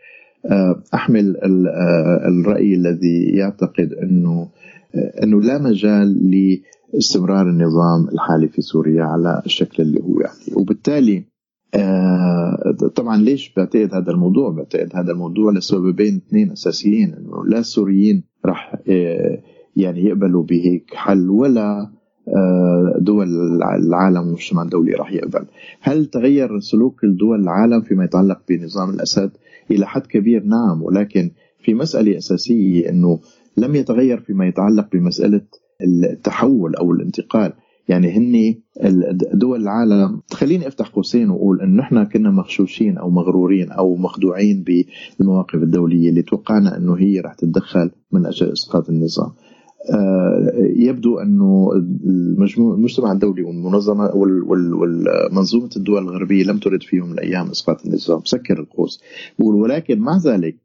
أحمل 0.94 1.36
آه، 1.36 2.28
الرأي 2.28 2.74
الذي 2.74 3.24
يعتقد 3.24 3.92
أنه 3.92 4.48
آه، 4.94 5.24
أنه 5.24 5.40
لا 5.40 5.58
مجال 5.58 6.30
لاستمرار 6.94 7.48
النظام 7.48 8.08
الحالي 8.12 8.48
في 8.48 8.62
سوريا 8.62 9.04
على 9.04 9.42
الشكل 9.46 9.82
اللي 9.82 10.00
هو 10.00 10.16
عليه 10.16 10.56
وبالتالي 10.56 11.24
طبعا 12.94 13.16
ليش 13.16 13.54
بعتقد 13.56 13.94
هذا 13.94 14.10
الموضوع؟ 14.10 14.50
بعتقد 14.50 14.88
هذا 14.94 15.12
الموضوع 15.12 15.52
لسببين 15.52 16.16
اثنين 16.16 16.52
أساسيين 16.52 17.14
إنه 17.14 17.44
لا 17.46 17.58
السوريين 17.58 18.24
راح 18.46 18.76
يعني 19.76 20.04
يقبلوا 20.04 20.42
بهيك 20.42 20.94
حل 20.94 21.30
ولا 21.30 21.90
دول 22.98 23.26
العالم 23.86 24.20
والمجتمع 24.20 24.62
الدولي 24.62 24.92
راح 24.92 25.12
يقبل. 25.12 25.44
هل 25.80 26.06
تغير 26.06 26.60
سلوك 26.60 27.04
الدول 27.04 27.40
العالم 27.40 27.80
فيما 27.82 28.04
يتعلق 28.04 28.40
بنظام 28.48 28.90
الأسد؟ 28.90 29.30
إلى 29.70 29.86
حد 29.86 30.06
كبير 30.06 30.44
نعم 30.44 30.82
ولكن 30.82 31.30
في 31.64 31.74
مسألة 31.74 32.18
أساسية 32.18 32.88
أنه 32.88 33.20
لم 33.56 33.74
يتغير 33.74 34.20
فيما 34.20 34.46
يتعلق 34.46 34.88
بمسألة 34.92 35.40
التحول 35.82 36.74
أو 36.74 36.92
الانتقال. 36.92 37.52
يعني 37.88 38.10
هن 38.10 38.54
دول 39.34 39.62
العالم 39.62 40.20
خليني 40.32 40.68
أفتح 40.68 40.88
قوسين 40.88 41.30
وأقول 41.30 41.60
انه 41.60 41.76
نحن 41.82 42.04
كنا 42.04 42.30
مغشوشين 42.30 42.98
أو 42.98 43.10
مغرورين 43.10 43.70
أو 43.70 43.96
مخدوعين 43.96 44.64
بالمواقف 45.18 45.54
الدولية 45.54 46.08
اللي 46.08 46.22
توقعنا 46.22 46.76
إنه 46.76 46.94
هي 46.94 47.20
رح 47.20 47.34
تتدخل 47.34 47.90
من 48.12 48.26
أجل 48.26 48.52
إسقاط 48.52 48.88
النظام. 48.90 49.30
آه، 49.88 50.52
يبدو 50.76 51.18
أنه 51.18 51.70
المجتمع 52.76 53.12
الدولي 53.12 53.42
والمنظمة 53.42 54.10
والمنظومه 54.14 55.70
الدول 55.76 56.02
الغربية 56.02 56.44
لم 56.44 56.58
ترد 56.58 56.82
في 56.82 56.96
يوم 56.96 57.08
من 57.08 57.14
الأيام 57.14 57.50
إسقاط 57.50 57.86
النظام. 57.86 58.20
سكر 58.24 58.60
القوس. 58.60 59.02
ولكن 59.38 59.98
مع 59.98 60.16
ذلك 60.16 60.56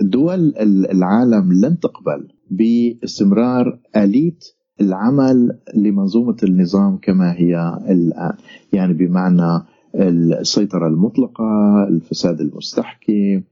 الدول 0.00 0.54
العالم 0.90 1.52
لن 1.52 1.78
تقبل 1.78 2.28
باستمرار 2.50 3.78
آلية 3.96 4.38
العمل 4.80 5.58
لمنظومة 5.74 6.36
النظام 6.42 6.96
كما 6.96 7.32
هي 7.32 7.78
الآن. 7.88 8.34
يعني 8.72 8.92
بمعنى 8.92 9.62
السيطرة 9.94 10.86
المطلقة 10.88 11.44
الفساد 11.88 12.40
المستحكم 12.40 13.42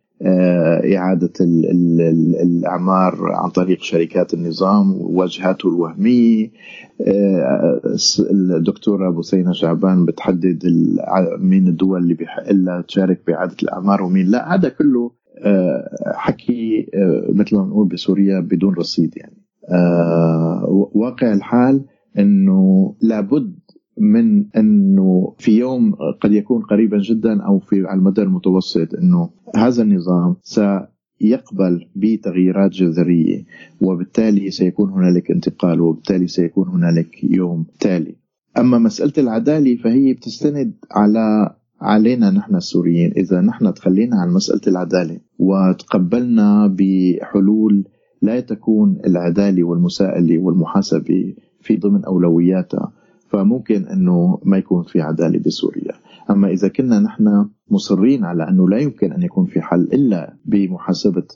إعادة 0.97 1.33
الأعمار 2.43 3.33
عن 3.33 3.51
طريق 3.51 3.83
شركات 3.83 4.35
النظام 4.35 4.93
وواجهاته 4.93 5.69
الوهمية 5.69 6.51
آه، 7.01 7.81
الدكتورة 8.31 9.11
بوسينة 9.11 9.53
شعبان 9.53 10.05
بتحدد 10.05 10.63
مين 11.39 11.69
الدول 11.69 12.03
اللي 12.03 12.15
بيحق 12.15 12.53
لها 12.53 12.81
تشارك 12.81 13.21
بإعادة 13.27 13.57
الأعمار 13.63 14.03
ومين 14.03 14.27
لا. 14.27 14.55
هذا 14.55 14.69
كله 14.69 15.11
آه، 15.45 16.13
حكي 16.15 16.87
مثل 17.29 17.57
ما 17.57 17.63
بنقول 17.63 17.89
بسوريا 17.89 18.41
بدون 18.41 18.75
رصيد 18.75 19.15
يعني. 19.17 19.45
واقع 20.95 21.33
الحال 21.33 21.85
إنه 22.19 22.95
لابد 23.01 23.59
من 23.99 24.47
أنه 24.57 25.35
في 25.39 25.59
يوم 25.59 25.95
قد 26.21 26.33
يكون 26.33 26.63
قريبا 26.63 26.99
جدا 26.99 27.43
أو 27.43 27.59
في 27.59 27.87
على 27.87 27.99
المدى 27.99 28.23
المتوسط 28.23 28.95
أنه 28.95 29.31
هذا 29.57 29.83
النظام 29.83 30.37
سيقبل 30.43 31.87
بتغييرات 31.97 32.71
جذرية 32.71 33.45
وبالتالي 33.81 34.51
سيكون 34.51 34.91
هنالك 34.91 35.31
انتقال 35.31 35.81
وبالتالي 35.81 36.27
سيكون 36.27 36.69
هنالك 36.69 37.25
يوم 37.25 37.67
تالي. 37.81 38.15
أما 38.59 38.79
مسألة 38.79 39.13
العدالة 39.19 39.77
فهي 39.77 40.13
بتستند 40.13 40.75
على 40.91 41.55
علينا 41.81 42.31
نحن 42.31 42.57
السوريين 42.57 43.13
إذا 43.17 43.41
نحن 43.41 43.75
تخلينا 43.75 44.17
عن 44.17 44.33
مسألة 44.33 44.61
العدالة 44.67 45.21
وتقبلنا 45.39 46.67
بحلول 46.67 47.85
لا 48.23 48.41
تكون 48.41 48.99
العدالة 49.07 49.65
والمساءلة 49.65 50.39
والمحاسبة 50.39 51.35
في 51.61 51.77
ضمن 51.77 52.05
أولوياتها 52.05 52.93
فممكن 53.29 53.87
إنه 53.87 54.39
ما 54.45 54.59
يكون 54.59 54.83
في 54.83 55.01
عدالة 55.01 55.39
بسوريا. 55.39 55.93
أما 56.31 56.49
إذا 56.49 56.69
كنا 56.69 57.01
نحن 57.01 57.49
مصرين 57.71 58.25
على 58.25 58.49
أنه 58.49 58.69
لا 58.69 58.79
يمكن 58.79 59.13
أن 59.13 59.23
يكون 59.23 59.47
في 59.47 59.61
حل 59.61 59.81
إلا 59.81 60.37
بمحاسبة 60.45 61.27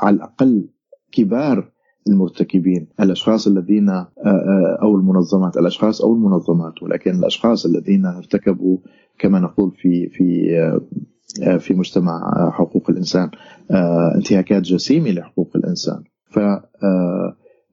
على 0.00 0.16
الأقل 0.16 0.68
كبار 1.12 1.72
المرتكبين 2.08 2.86
الأشخاص 3.00 3.46
الذين 3.46 3.88
آه، 3.88 4.08
آه، 4.24 4.78
أو 4.82 4.96
المنظمات 4.96 5.56
الأشخاص 5.56 6.02
أو 6.02 6.14
المنظمات 6.14 6.82
ولكن 6.82 7.10
الأشخاص 7.10 7.66
الذين 7.66 8.06
ارتكبوا 8.06 8.78
كما 9.18 9.40
نقول 9.40 9.70
في 9.70 10.08
في 10.08 10.56
آه، 11.42 11.56
في 11.56 11.74
مجتمع 11.74 12.50
حقوق 12.50 12.90
الإنسان 12.90 13.30
انتهاكات 14.16 14.62
جسيمة 14.62 15.10
لحقوق 15.10 15.50
الإنسان. 15.56 16.02
ف 16.30 16.38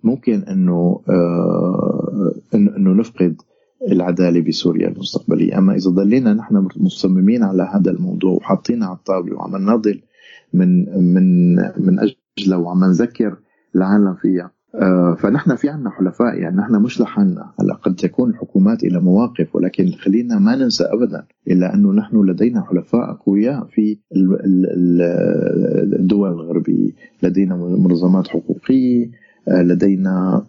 ممكن 0.04 0.44
إنه 0.44 1.02
إنه 2.56 2.94
نفقد 2.94 3.42
العدالة 3.92 4.42
بسوريا 4.42 4.88
المستقبلية، 4.88 5.58
أما 5.58 5.76
إذا 5.76 5.90
ضلينا 5.90 6.34
نحن 6.34 6.68
مصممين 6.78 7.44
على 7.44 7.70
هذا 7.74 7.92
الموضوع 7.92 8.32
وحاطينه 8.32 8.86
على 8.86 8.96
الطاولة 8.96 9.36
وعم 9.36 9.58
نناضل 9.58 10.02
من 10.54 10.86
من 11.14 11.56
من 11.56 12.00
أجله 12.00 12.58
وعم 12.58 12.84
نذكر 12.84 13.38
العالم 13.76 14.16
فيها 14.16 14.52
آه، 14.76 15.16
فنحن 15.20 15.56
في 15.56 15.70
عنا 15.70 15.90
حلفاء. 15.90 16.36
يعني 16.36 16.58
نحن 16.58 16.76
مش 16.76 17.02
لحالنا 17.02 17.52
هلأ 17.60 17.74
قد 17.74 17.96
تكون 17.96 18.30
الحكومات 18.30 18.84
إلى 18.84 19.00
مواقف 19.00 19.56
ولكن 19.56 19.92
خلينا 19.92 20.40
ما 20.40 20.56
ننسى 20.56 20.84
ابدا 20.84 21.26
إلا 21.48 21.74
أنه 21.74 21.92
نحن 21.92 22.18
لدينا 22.26 22.62
حلفاء 22.62 23.12
أقوياء 23.12 23.66
في 23.66 24.00
الدول 26.00 26.30
الغربية. 26.30 26.92
لدينا 27.24 27.56
منظمات 27.56 28.28
حقوقية 28.28 29.12
آه، 29.48 29.62
لدينا 29.62 30.46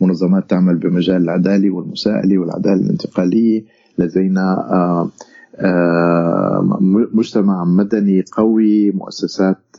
منظمات 0.00 0.50
تعمل 0.50 0.76
بمجال 0.76 1.22
العدالة 1.22 1.70
والمساءلة 1.70 2.38
والعدالة 2.38 2.80
الانتقالية. 2.80 3.64
لدينا 3.98 4.72
آه، 4.72 5.10
آه، 5.56 6.78
مجتمع 7.14 7.64
مدني 7.64 8.24
قوي 8.32 8.90
مؤسسات 8.90 9.76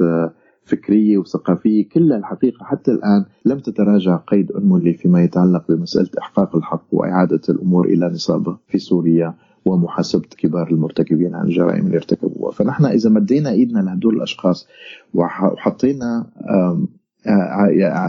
فكرية 0.64 1.18
وثقافية. 1.18 1.90
كلها 1.90 2.18
الحقيقة 2.18 2.66
حتى 2.66 2.92
الآن 2.92 3.26
لم 3.46 3.60
تتراجع 3.60 4.16
قيد 4.16 4.52
أنملي 4.52 4.94
فيما 4.94 5.24
يتعلق 5.24 5.72
بمسألة 5.72 6.10
إحقاق 6.20 6.56
الحق 6.56 6.84
وإعادة 6.92 7.42
الأمور 7.50 7.86
إلى 7.86 8.08
نصابها 8.08 8.60
في 8.68 8.80
سوريا 8.80 9.34
ومحاسبة 9.66 10.28
كبار 10.38 10.68
المرتكبين 10.72 11.36
عن 11.36 11.46
الجرائم 11.46 11.86
اللي 11.86 11.98
ارتكبوها. 11.98 12.52
فنحن 12.52 12.86
إذا 12.86 13.10
مدينا 13.10 13.50
إيدنا 13.50 13.80
لهدول 13.80 14.16
الأشخاص 14.16 14.68
وحطينا 15.14 16.26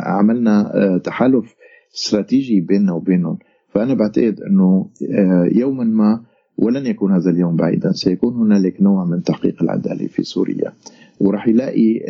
عملنا 0.07 0.73
تحالف 1.05 1.55
استراتيجي 1.95 2.61
بيننا 2.61 2.93
وبينهم. 2.93 3.39
فأنا 3.69 3.95
بعتقد 3.95 4.41
أنه 4.41 4.91
آه، 5.11 5.49
يوما 5.53 5.85
ما 5.85 6.25
ولن 6.59 6.87
يكون 6.87 7.13
هذا 7.13 7.31
اليوم 7.31 7.57
بعيدا. 7.57 7.93
سيكون 7.93 8.35
هنالك 8.35 8.83
نوع 8.83 9.05
من 9.05 9.23
تحقيق 9.23 9.63
العدالة 9.63 10.07
في 10.07 10.23
سوريا. 10.23 10.73
وراح 11.21 11.49
يلاقي 11.49 12.01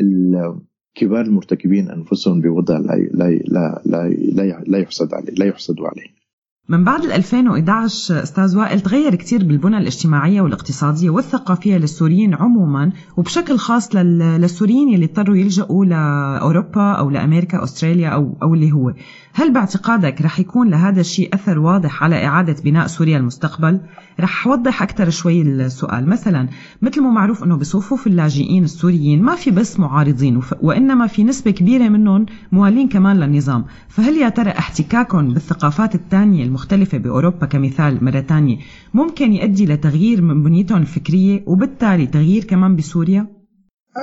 كبار 0.94 1.24
المرتكبين 1.24 1.90
أنفسهم 1.90 2.40
بوضع 2.40 2.78
لا 2.78 2.96
لا 3.12 3.30
لا 3.30 3.82
لا, 3.86 4.64
لا 4.66 4.78
يحسد 4.78 5.14
عليه 5.14 5.32
لا 5.32 5.46
يحسدوا 5.46 5.88
عليه. 5.88 6.21
من 6.68 6.84
بعد 6.84 7.04
2011 7.04 8.22
أستاذ 8.22 8.56
وائل 8.56 8.80
تغير 8.80 9.14
كثير 9.14 9.44
بالبنى 9.44 9.78
الاجتماعية 9.78 10.40
والاقتصادية 10.40 11.10
والثقافية 11.10 11.76
للسوريين 11.76 12.34
عموما 12.34 12.92
وبشكل 13.16 13.58
خاص 13.58 13.96
للسوريين 13.96 14.94
اللي 14.94 15.06
اضطروا 15.06 15.36
يلجأوا 15.36 15.84
لأوروبا 15.84 16.92
أو 16.92 17.10
لأمريكا 17.10 17.64
أستراليا 17.64 18.08
أو 18.08 18.36
أو 18.42 18.54
اللي 18.54 18.72
هو. 18.72 18.92
هل 19.34 19.52
باعتقادك 19.52 20.22
رح 20.22 20.40
يكون 20.40 20.70
لهذا 20.70 21.00
الشيء 21.00 21.34
أثر 21.34 21.58
واضح 21.58 22.02
على 22.02 22.26
إعادة 22.26 22.56
بناء 22.64 22.86
سوريا 22.86 23.18
المستقبل؟ 23.18 23.80
رح 24.20 24.46
أوضح 24.46 24.82
أكثر 24.82 25.10
شوي 25.10 25.42
السؤال. 25.42 26.08
مثلا 26.08 26.48
مثل 26.82 27.02
ما 27.02 27.10
معروف 27.10 27.44
إنه 27.44 27.56
بصفوف 27.56 28.06
اللاجئين 28.06 28.64
السوريين 28.64 29.22
ما 29.22 29.34
في 29.34 29.50
بس 29.50 29.80
معارضين 29.80 30.40
وإنما 30.62 31.06
في 31.06 31.24
نسبة 31.24 31.50
كبيرة 31.50 31.88
منهم 31.88 32.26
موالين 32.52 32.88
كمان 32.88 33.16
للنظام. 33.20 33.64
فهل 33.88 34.16
يا 34.16 34.28
ترى 34.28 34.50
احتكاكهم 34.50 35.34
بالثقافات 35.34 35.94
الثانية 35.94 36.51
المختلفة 36.52 36.98
بأوروبا 36.98 37.46
كمثال 37.46 38.04
مره 38.04 38.20
ثانية 38.20 38.56
ممكن 38.94 39.32
يؤدي 39.32 39.66
لتغيير 39.66 40.22
من 40.22 40.42
بنيتهم 40.42 40.80
الفكرية 40.80 41.42
وبالتالي 41.46 42.06
تغيير 42.06 42.44
كمان 42.44 42.76
بسوريا؟ 42.76 43.26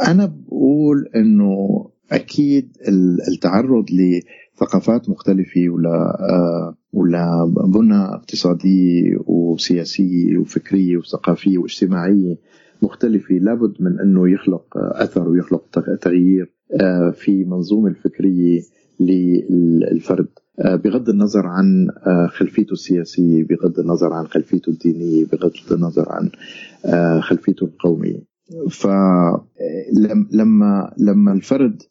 أنا 0.08 0.26
بقول 0.26 1.10
إنه 1.16 1.86
أكيد 2.12 2.78
التعرض 3.28 3.86
ثقافات 4.60 5.10
مختلفة 5.10 5.70
ولا 5.70 6.18
آه، 6.30 6.76
ولا 6.94 7.54
بنى 7.74 7.96
اقتصادية 7.96 9.18
وسياسية 9.28 10.38
وفكرية 10.38 10.98
وثقافية 10.98 11.58
واجتماعية 11.58 12.38
مختلفة. 12.82 13.36
لابد 13.36 13.74
من 13.80 14.00
أنه 14.00 14.30
يخلق 14.30 14.66
أثر 14.76 15.30
ويخلق 15.30 15.64
تغيير 16.02 16.54
آه، 16.82 17.12
في 17.12 17.44
منظومة 17.44 17.88
الفكرية 17.90 18.62
للفرد. 19.00 20.30
بغض 20.66 21.10
النظر 21.10 21.48
عن 21.48 21.88
خلفيته 22.30 22.74
السياسية 22.74 23.44
بغض 23.44 23.80
النظر 23.80 24.14
عن 24.14 24.28
خلفيته 24.28 24.70
الدينية 24.70 25.26
بغض 25.26 25.52
النظر 25.72 26.06
عن 26.10 26.30
خلفيته 27.22 27.64
القومية. 27.64 28.30
فلما 28.70 29.40
لما 30.98 31.34
الفرد 31.34 31.82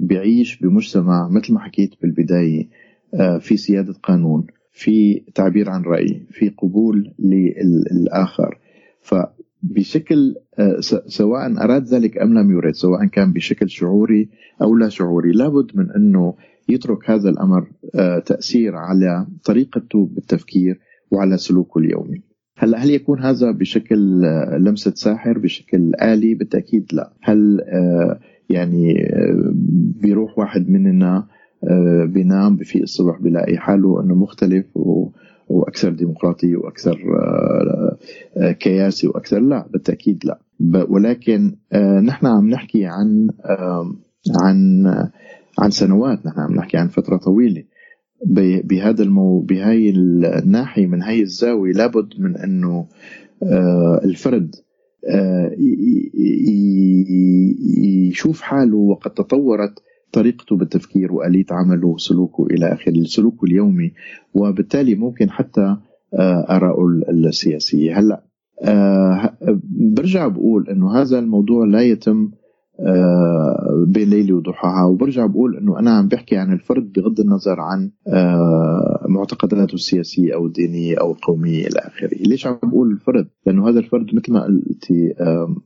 بيعيش 0.00 0.60
بمجتمع 0.60 1.28
مثل 1.28 1.52
ما 1.52 1.60
حكيت 1.60 1.90
بالبداية 2.02 2.68
آه، 3.14 3.38
في 3.38 3.56
سيادة 3.56 3.94
قانون 4.02 4.46
في 4.72 5.22
تعبير 5.34 5.70
عن 5.70 5.82
رأي 5.82 6.22
في 6.30 6.48
قبول 6.48 7.12
للآخر 7.18 8.58
فبشكل 9.02 10.34
آه، 10.58 10.80
سواء 11.06 11.64
أراد 11.64 11.84
ذلك 11.84 12.18
أم 12.18 12.38
لم 12.38 12.50
يرد 12.50 12.74
سواء 12.74 13.06
كان 13.06 13.32
بشكل 13.32 13.70
شعوري 13.70 14.28
أو 14.62 14.74
لا 14.74 14.88
شعوري 14.88 15.32
لابد 15.32 15.70
من 15.74 15.90
أنه 15.90 16.34
يترك 16.68 17.10
هذا 17.10 17.30
الأمر 17.30 17.70
آه، 17.94 18.18
تأثير 18.18 18.76
على 18.76 19.26
طريقته 19.44 20.10
بالتفكير 20.12 20.80
وعلى 21.10 21.38
سلوكه 21.38 21.78
اليومي 21.78 22.22
هلا 22.58 22.78
هل 22.78 22.90
يكون 22.90 23.22
هذا 23.22 23.50
بشكل 23.50 24.22
لمسة 24.58 24.92
ساحر 24.94 25.38
بشكل 25.38 25.92
آلي؟ 26.02 26.34
بالتأكيد 26.34 26.86
لا. 26.92 27.12
هل 27.22 27.60
يعني 28.50 29.08
آه، 29.12 29.52
بيروح 30.02 30.38
واحد 30.38 30.68
مننا 30.68 31.26
آه، 31.64 32.04
بينام 32.04 32.56
بفيق 32.56 32.82
الصبح 32.82 33.20
بيلاقي 33.20 33.58
حاله 33.58 34.02
إنه 34.02 34.14
مختلف 34.14 34.66
وأكثر 35.48 35.90
ديمقراطية 35.90 36.56
وأكثر 36.56 36.98
آه، 38.36 38.52
كياسي 38.52 39.08
وأكثر؟ 39.08 39.40
لا 39.40 39.66
بالتأكيد 39.72 40.24
لا. 40.24 40.40
ولكن 40.88 41.56
نحن 42.02 42.26
عم 42.26 42.50
نحكي 42.50 42.84
عن 42.84 43.30
عن 44.42 44.84
عن 45.58 45.70
سنوات. 45.70 46.26
نحن 46.26 46.40
عم 46.40 46.54
نحكي 46.54 46.76
عن 46.76 46.88
فترة 46.88 47.16
طويلة. 47.16 47.64
بهذا 48.64 49.02
المو 49.02 49.40
بهاي 49.40 49.90
الناحية 49.90 50.86
من 50.86 51.02
هاي 51.02 51.22
الزاوية 51.22 51.72
لابد 51.72 52.08
من 52.18 52.36
إنه 52.36 52.88
الفرد 54.04 54.54
آه، 55.08 55.50
يشوف 58.08 58.40
حاله 58.40 58.76
وقد 58.76 59.10
تطورت 59.10 59.82
طريقته 60.12 60.56
بالتفكير 60.56 61.12
وآلية 61.12 61.46
عمله 61.50 61.88
وسلوكه 61.88 62.46
إلى 62.46 62.72
آخره 62.72 62.92
السلوك 62.92 63.44
اليومي. 63.44 63.92
وبالتالي 64.34 64.94
ممكن 64.94 65.30
حتى 65.30 65.76
آه، 66.14 66.46
آراءه 66.50 66.86
السياسية. 67.10 67.98
هلأ 67.98 68.24
آه، 68.62 69.36
برجع 69.96 70.28
بقول 70.28 70.68
أنه 70.68 71.00
هذا 71.00 71.18
الموضوع 71.18 71.66
لا 71.66 71.80
يتم 71.80 72.24
آه، 72.24 72.45
بين 73.86 74.10
ليلة 74.10 74.34
وضحاها. 74.34 74.84
وبرجع 74.84 75.26
بقول 75.26 75.56
إنه 75.56 75.78
أنا 75.78 75.90
عم 75.90 76.08
بحكي 76.08 76.36
عن 76.36 76.52
الفرد 76.52 76.92
بغض 76.92 77.20
النظر 77.20 77.60
عن 77.60 77.90
آه، 78.08 79.06
معتقداته 79.08 79.74
السياسية 79.74 80.34
أو 80.34 80.46
الدينية 80.46 80.96
أو 81.00 81.12
القومية 81.12 81.66
إلى 81.66 81.78
آخره، 81.78 82.10
ليش 82.20 82.46
عم 82.46 82.58
بقول 82.62 82.90
الفرد؟ 82.90 83.28
لأنه 83.46 83.68
هذا 83.68 83.78
الفرد 83.78 84.14
مثل 84.14 84.32
ما 84.32 84.44
قلتي 84.44 85.14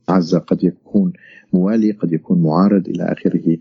عزة 0.09 0.39
قد 0.39 0.63
يكون 0.63 1.13
موالي 1.53 1.91
قد 1.91 2.13
يكون 2.13 2.41
معارض 2.41 2.87
إلى 2.87 3.03
آخره. 3.03 3.57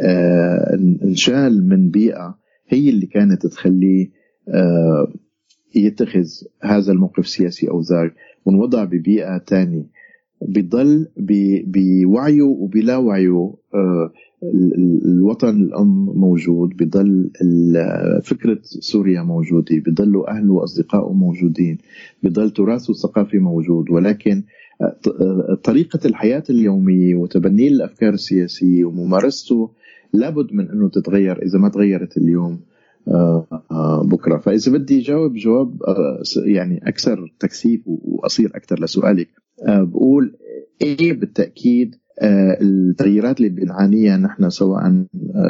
آه، 0.00 0.74
إنشال 1.04 1.68
من 1.68 1.90
بيئة 1.90 2.38
هي 2.68 2.90
اللي 2.90 3.06
كانت 3.06 3.46
تخليه 3.46 4.10
يتخذ 5.76 6.26
هذا 6.62 6.92
الموقف 6.92 7.18
السياسي 7.18 7.70
أو 7.70 7.80
ذاك 7.80 8.14
ونوضع 8.44 8.84
ببيئة 8.84 9.38
ثانية 9.38 9.86
بيضل 10.42 11.06
بوعيه 11.66 12.42
وبلا 12.42 12.96
وعيه. 12.96 13.54
آه، 13.74 14.12
الوطن 15.04 15.62
الأم 15.62 16.04
موجود 16.04 16.76
بضل 16.76 17.30
فكرة 18.22 18.58
سوريا 18.62 19.22
موجودة 19.22 19.76
بضلوا 19.86 20.30
أهله 20.30 20.52
وأصدقائه 20.52 21.12
موجودين 21.12 21.78
بضل 22.22 22.50
تراثه 22.50 22.90
الثقافي 22.90 23.38
موجود. 23.38 23.90
ولكن 23.90 24.42
آه، 24.80 24.96
آه، 25.20 25.58
طريقة 25.64 26.00
الحياة 26.04 26.42
اليومية 26.50 27.14
وتبنيه 27.14 27.68
الأفكار 27.68 28.12
السياسية 28.12 28.84
وممارسته 28.84 29.70
لابد 30.12 30.52
من 30.52 30.70
أنه 30.70 30.88
تتغير 30.88 31.42
إذا 31.42 31.58
ما 31.58 31.68
تغيرت 31.68 32.16
اليوم. 32.16 32.60
بكرة. 34.04 34.38
فإذا 34.38 34.72
بدي 34.72 34.98
جاوب 34.98 35.34
جواب 35.34 35.76
يعني 36.46 36.80
أكثر 36.88 37.32
تكثيف 37.40 37.80
وأصير 37.86 38.50
أكثر 38.54 38.84
لسؤالك. 38.84 39.43
بقول 39.62 40.36
إيه 40.82 41.12
بالتأكيد 41.12 41.96
آه، 42.22 42.58
التغييرات 42.60 43.38
اللي 43.38 43.48
بنعانيها 43.48 44.16
نحن 44.16 44.50
سواء 44.50 44.82
آه، 44.84 45.06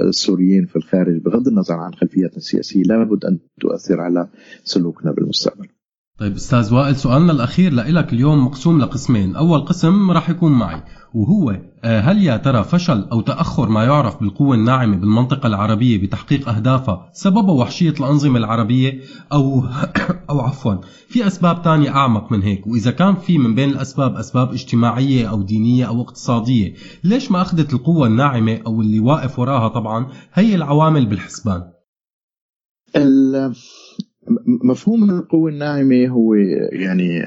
السوريين 0.08 0.66
في 0.66 0.76
الخارج 0.76 1.16
بغض 1.22 1.48
النظر 1.48 1.74
عن 1.74 1.94
خلفياتنا 1.94 2.36
السياسية 2.36 2.82
لابد 2.82 3.24
أن 3.24 3.38
تؤثر 3.60 4.00
على 4.00 4.28
سلوكنا 4.64 5.12
بالمستقبل. 5.12 5.68
طيب 6.18 6.34
أستاذ 6.34 6.74
وائل 6.74 6.96
سؤالنا 6.96 7.32
الأخير 7.32 7.74
لك 7.74 8.12
اليوم 8.12 8.44
مقسوم 8.44 8.80
لقسمين، 8.80 9.36
أول 9.36 9.60
قسم 9.60 10.10
راح 10.10 10.30
يكون 10.30 10.52
معي 10.52 10.82
وهو 11.14 11.60
آه، 11.84 12.00
هل 12.00 12.22
يا 12.22 12.36
ترى 12.36 12.64
فشل 12.64 13.08
أو 13.12 13.20
تأخر 13.20 13.68
ما 13.68 13.84
يعرف 13.84 14.20
بالقوة 14.20 14.56
الناعمة 14.56 14.96
بالمنطقة 14.96 15.46
العربية 15.46 15.98
بتحقيق 15.98 16.48
اهدافها 16.48 17.10
سببه 17.12 17.52
وحشية 17.52 17.94
الأنظمة 18.00 18.38
العربية؟ 18.38 19.00
أو 19.32 19.64
أو 20.30 20.40
عفوا 20.40 20.74
في 21.08 21.26
أسباب 21.26 21.64
ثانية 21.64 21.90
أعمق 21.90 22.32
من 22.32 22.42
هيك؟ 22.42 22.66
وإذا 22.66 22.90
كان 22.90 23.14
في 23.14 23.38
من 23.38 23.54
بين 23.54 23.70
الأسباب 23.70 24.16
أسباب 24.16 24.52
اجتماعية 24.52 25.30
أو 25.30 25.42
دينية 25.42 25.84
أو 25.84 26.00
اقتصادية 26.00 26.74
ليش 27.04 27.30
ما 27.30 27.42
أخذت 27.42 27.72
القوة 27.74 28.06
الناعمة 28.06 28.60
أو 28.66 28.80
اللي 28.80 29.00
واقف 29.00 29.38
وراها 29.38 29.68
طبعا 29.68 30.06
هي 30.34 30.54
العوامل 30.54 31.06
بالحسبان؟ 31.06 31.62
مفهوم 34.46 35.10
القوة 35.10 35.50
الناعمة 35.50 36.06
هو 36.06 36.34
يعني 36.72 37.22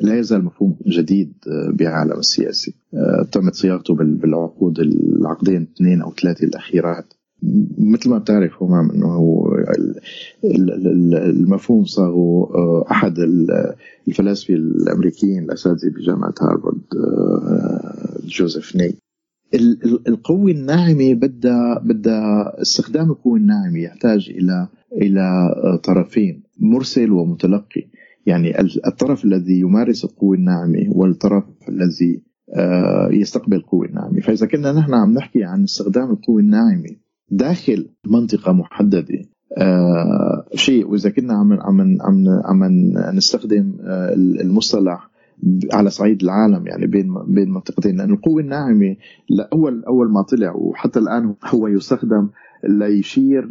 لا 0.00 0.18
يزال 0.18 0.44
مفهوم 0.44 0.76
جديد 0.86 1.32
بعالم 1.72 2.18
السياسي. 2.18 2.74
آه، 2.94 3.22
تمت 3.32 3.54
صياغته 3.54 3.94
بالعقود 3.94 4.78
العقدين 4.78 5.66
اثنين 5.76 6.02
أو 6.02 6.12
ثلاثة 6.12 6.46
الأخيرات. 6.46 7.14
مثل 7.78 8.10
ما 8.10 8.18
بتعرف 8.18 8.62
همام 8.62 8.90
إنه 8.90 9.06
هو 9.06 9.56
المفهوم 11.14 11.84
صاغه 11.84 12.50
آه، 12.54 12.84
أحد 12.90 13.18
الفلاسفة 14.08 14.54
الأمريكيين 14.54 15.42
الأساتذة 15.42 15.90
بجامعة 15.90 16.34
هارفارد 16.40 16.80
آه، 16.96 18.18
جوزيف 18.24 18.76
ني 18.76 18.94
القوة 20.08 20.50
الناعمة 20.50 21.14
بدها 21.14 21.78
بدها 21.84 22.62
استخدام 22.62 23.10
القوة 23.10 23.36
الناعمة 23.36 23.78
يحتاج 23.78 24.30
إلى 24.30 24.68
إلى 24.96 25.50
طرفين 25.84 26.42
مرسل 26.60 27.12
ومتلقي. 27.12 27.88
يعني 28.26 28.60
الطرف 28.86 29.24
الذي 29.24 29.60
يمارس 29.60 30.04
القوة 30.04 30.36
الناعمة 30.36 30.86
والطرف 30.88 31.44
الذي 31.68 32.22
آه، 32.54 33.08
يستقبل 33.12 33.56
القوة 33.56 33.86
الناعمة 33.86 34.20
فإذا 34.20 34.46
كنا 34.46 34.72
نحن 34.72 34.94
عم 34.94 35.12
نحكي 35.12 35.44
عن 35.44 35.62
استخدام 35.62 36.10
القوة 36.10 36.40
الناعمة 36.40 36.90
داخل 37.30 37.88
منطقة 38.06 38.52
محددة 38.52 39.24
آه 39.58 40.46
شيء. 40.54 40.90
وإذا 40.90 41.10
كنا 41.10 41.34
عم 41.34 41.52
عم 41.52 41.98
عم 42.02 42.28
عم 42.44 42.64
نستخدم 43.16 43.76
آه 43.80 44.14
المصطلح 44.14 45.10
على 45.72 45.90
صعيد 45.90 46.22
العالم 46.22 46.66
يعني 46.66 46.86
بين 46.86 47.14
بين 47.28 47.50
منطقتين. 47.50 47.96
لأن 47.96 48.10
القوة 48.10 48.42
الناعمه 48.42 48.96
اول 49.52 49.84
أول 49.84 50.12
ما 50.12 50.22
طلع 50.22 50.52
وحتى 50.56 50.98
الآن 50.98 51.34
هو 51.44 51.66
يستخدم 51.68 52.28
ليشير 52.64 53.48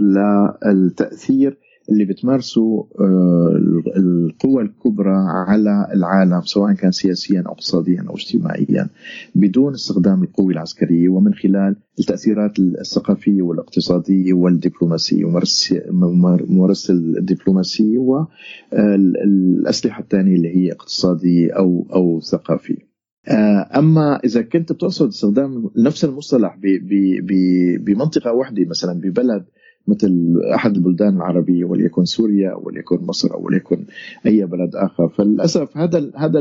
للتاثير 0.66 1.58
اللي 1.92 2.06
بتمارسه 2.06 2.88
آه، 3.00 3.60
القوى 3.98 4.64
الكبرى 4.64 5.16
على 5.48 5.88
العالم 5.94 6.42
سواء 6.42 6.74
كان 6.74 6.92
سياسيا 6.92 7.44
أو 7.48 7.52
اقتصاديا 7.52 8.06
أو 8.10 8.16
اجتماعيا 8.16 8.90
بدون 9.36 9.74
استخدام 9.74 10.24
القوة 10.24 10.52
العسكرية 10.52 11.10
ومن 11.10 11.34
خلال 11.34 11.76
التأثيرات 12.00 12.60
الثقافية 12.60 13.42
والاقتصادية 13.42 14.34
والدبلوماسية 14.34 15.26
وممارسة 15.26 16.94
الدبلوماسية 16.94 17.98
والأسلحة 17.98 20.02
الثانية 20.02 20.36
اللي 20.36 20.56
هي 20.56 20.72
اقتصادية 20.72 21.52
أو 21.52 21.88
أو 21.94 22.20
ثقافية. 22.20 22.76
آه، 22.76 22.95
أما 23.76 24.20
إذا 24.26 24.42
كنت 24.42 24.72
بتقصد 24.72 25.08
استخدام 25.08 25.70
نفس 25.78 26.06
المصطلح 26.06 26.58
بمنطقة 27.80 28.34
واحدة 28.34 28.66
مثلا 28.66 29.00
ببلد 29.02 29.46
مثل 29.88 30.42
أحد 30.56 30.76
البلدان 30.76 31.16
العربية 31.16 31.66
وليكن 31.66 32.06
سوريا 32.06 32.54
وليكن 32.54 32.96
مصر 33.02 33.34
أو 33.34 33.46
وليكن 33.46 33.86
أي 34.26 34.46
بلد 34.46 34.76
آخر 34.76 35.10
فللأسف 35.10 35.78
هذا 35.78 36.12
هذا 36.16 36.40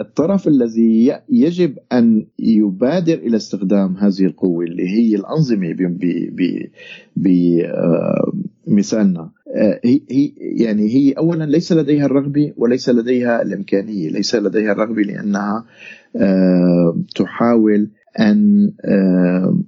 الطرف 0.00 0.48
الذي 0.48 1.18
يجب 1.28 1.78
أن 1.92 2.26
يبادر 2.38 3.14
إلى 3.14 3.36
استخدام 3.36 3.96
هذه 3.96 4.24
القوة 4.24 4.64
اللي 4.64 4.88
هي 4.88 5.16
الأنظمة 5.16 5.72
بمثالنا 7.16 7.48
آه، 9.56 9.80
هي 9.84 10.00
هي 10.10 10.32
يعني 10.38 10.88
هي 10.94 11.12
اولا 11.12 11.44
ليس 11.44 11.72
لديها 11.72 12.06
الرغبة 12.06 12.52
وليس 12.56 12.88
لديها 12.88 13.42
الإمكانية، 13.42 14.10
ليس 14.10 14.34
لديها 14.34 14.72
الرغبة 14.72 15.02
لأنها 15.02 15.64
آه، 16.16 17.02
تحاول 17.16 17.90
أن 18.20 18.72
آه، 18.84 19.58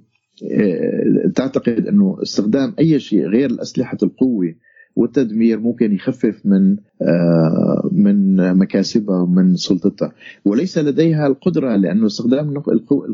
تعتقد 1.35 1.87
أنه 1.87 2.17
استخدام 2.21 2.73
أي 2.79 2.99
شيء 2.99 3.27
غير 3.27 3.61
اسلحه 3.61 3.97
القوة 4.03 4.55
والتدمير 4.95 5.59
ممكن 5.59 5.93
يخفف 5.93 6.45
من 6.45 6.77
من 7.91 8.35
مكاسبها 8.57 9.21
ومن 9.21 9.55
سلطتها. 9.55 10.11
وليس 10.45 10.77
لديها 10.77 11.27
القدرة 11.27 11.75
لأنه 11.75 12.05
استخدام 12.05 12.57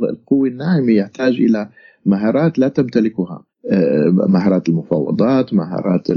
القوة 0.09 0.47
الناعمة 0.47 0.91
يحتاج 0.91 1.33
إلى 1.33 1.69
مهارات 2.07 2.59
لا 2.59 2.67
تمتلكها. 2.67 3.45
آه، 3.71 4.09
مهارات 4.09 4.69
المفاوضات 4.69 5.53
مهارات 5.53 6.07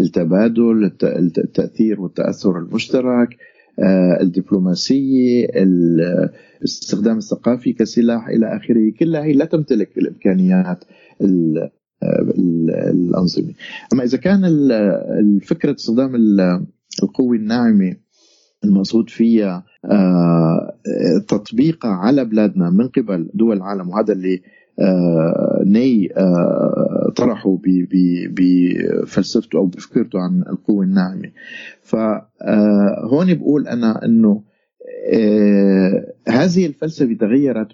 التبادل 0.00 0.92
التأثير 1.38 2.00
والتأثر 2.00 2.58
المشترك 2.58 3.28
آه، 3.78 4.18
الدبلوماسية 4.22 5.46
الاستخدام 6.62 7.16
الثقافي 7.16 7.72
كسلاح 7.72 8.28
إلى 8.28 8.56
آخره. 8.56 8.92
كلها 9.00 9.24
هي 9.24 9.32
لا 9.32 9.44
تمتلك 9.44 9.98
الإمكانيات 9.98 10.84
الأنظمة. 12.02 13.54
أما 13.92 14.04
إذا 14.04 14.18
كان 14.18 14.40
الفكرة 15.20 15.74
استخدام 15.74 16.14
القوة 17.02 17.36
الناعمة 17.36 17.96
المقصود 18.64 19.10
فيها 19.10 19.64
آه، 19.84 20.74
تطبيقها 21.28 21.90
على 21.90 22.24
بلادنا 22.24 22.70
من 22.70 22.88
قبل 22.88 23.30
دول 23.34 23.56
العالم 23.56 23.88
وهذا 23.88 24.12
اللي 24.12 24.34
آه، 24.34 24.57
ني 25.66 26.08
طرحه 27.16 27.58
بفلسفته 28.30 29.56
أو 29.56 29.66
بفكرته 29.66 30.18
عن 30.18 30.44
القوة 30.50 30.84
الناعمة. 30.84 31.30
فهون 31.82 33.34
بقول 33.34 33.68
أنا 33.68 34.04
إنه 34.04 34.42
آه، 35.12 36.12
هذه 36.28 36.66
الفلسفة 36.66 37.14
تغيرت 37.14 37.68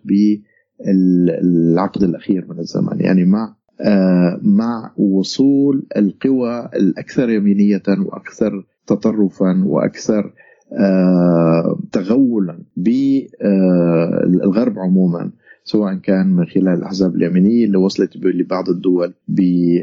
بالعقد 0.81 2.03
الأخير 2.03 2.47
من 2.49 2.59
الزمن. 2.59 3.01
يعني 3.01 3.25
مع 3.25 3.55
آه، 3.81 4.41
مع 4.43 4.93
وصول 4.97 5.87
القوى 5.97 6.69
الأكثر 6.77 7.31
يمينية 7.31 7.83
وأكثر 7.89 8.65
تطرفا 8.87 9.63
وأكثر 9.67 10.33
آه، 10.73 11.79
تغولا 11.93 12.59
بالغرب 12.77 14.79
عموما. 14.79 15.31
سواء 15.65 15.95
كان 15.95 16.27
من 16.27 16.45
خلال 16.47 16.69
الأحزاب 16.69 17.17
اليمينية 17.17 17.65
اللي 17.65 17.79
وصلت 17.79 18.17
لبعض 18.17 18.69
الدول 18.69 19.15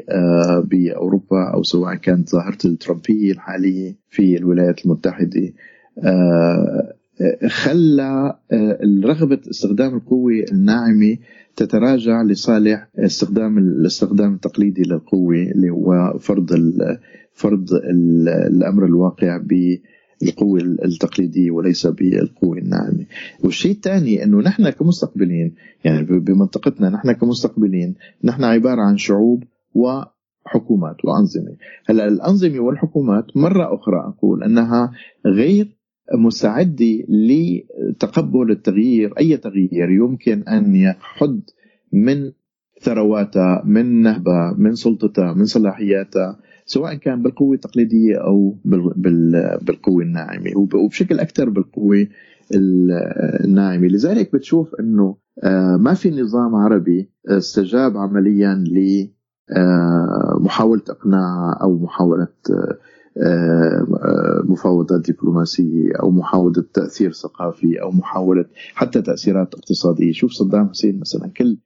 آه، 0.10 0.60
بأوروبا 0.60 1.54
أو 1.54 1.64
سواء 1.64 1.96
كانت 1.96 2.30
ظاهرة 2.30 2.58
الترامبية 2.66 3.32
الحالية 3.32 3.96
في 4.10 4.38
الولايات 4.38 4.86
المتحدة. 4.86 5.54
آه، 6.04 6.94
خلى 7.48 8.36
آه، 8.52 8.80
رغبة 9.04 9.40
استخدام 9.50 9.96
القوة 9.96 10.46
الناعمة 10.52 11.18
تتراجع 11.56 12.22
لصالح 12.22 12.88
استخدام 13.00 13.58
الاستخدام 13.58 14.34
التقليدي 14.34 14.82
للقوة 14.82 15.36
اللي 15.36 15.70
هو 15.70 16.18
فرض 16.20 16.48
فرض 17.34 17.74
الأمر 18.50 18.86
الواقع 18.86 19.38
بالقوة 20.22 20.60
التقليدية 20.62 21.52
وليس 21.52 21.88
بالقوة 21.88 22.58
الناعمة. 22.58 23.06
والشيء 23.44 23.72
الثاني 23.72 24.24
أنه 24.24 24.38
نحن 24.38 24.70
كمستقبلين 24.70 25.56
يعني 25.84 26.04
بمنطقتنا 26.04 26.90
نحن 26.90 27.12
كمستقبلين 27.12 27.96
نحن 28.24 28.44
عبارة 28.44 28.82
عن 28.82 28.98
شعوب 28.98 29.44
وحكومات 29.74 31.06
وأنظمة. 31.06 31.56
هلأ 31.86 32.08
الأنظمة 32.08 32.60
والحكومات 32.60 33.38
مرة 33.38 33.76
أخرى 33.76 34.00
أقول 34.00 34.44
أنها 34.44 34.92
غير 35.26 35.78
مستعدة 36.14 37.04
لتقبل 37.10 38.52
التغيير 38.52 39.14
أي 39.20 39.38
تغيير 39.38 39.90
يمكن 39.90 40.44
أن 40.44 40.76
يحد 40.76 41.42
من 41.94 42.32
ثرواتها 42.82 43.64
من 43.66 44.02
نهبها 44.02 44.56
من 44.58 44.76
سلطتها 44.76 45.34
من 45.34 45.46
صلاحياتها 45.46 46.40
سواء 46.66 46.94
كان 46.96 47.22
بالقوة 47.22 47.54
التقليدية 47.56 48.18
أو 48.18 48.58
بالقوة 49.62 50.04
الناعمة 50.04 50.52
وبشكل 50.56 51.20
أكثر 51.20 51.50
بالقوة 51.50 52.08
الناعمة. 53.46 53.88
لذلك 53.88 54.34
بتشوف 54.34 54.76
أنه 54.80 55.16
آه، 55.44 55.78
ما 55.78 55.94
في 55.94 56.12
نظام 56.12 56.56
عربي 56.56 57.10
استجاب 57.28 57.98
عمليا 57.98 58.64
لمحاولة 60.38 60.82
آه، 60.90 60.92
إقناع 60.92 61.60
أو 61.62 61.78
محاولة 61.78 62.28
آه، 62.50 62.78
مفاوضات 64.44 65.12
دبلوماسية 65.12 65.94
أو 66.02 66.12
محاولة 66.12 66.64
تأثير 66.74 67.12
ثقافي 67.12 67.82
أو 67.82 67.92
محاولة 67.92 68.46
حتى 68.74 69.02
تأثيرات 69.02 69.54
اقتصادية. 69.54 70.12
شوف 70.12 70.32
صدام 70.32 70.70
حسين 70.70 71.00
مثلا 71.00 71.28
كل 71.38 71.58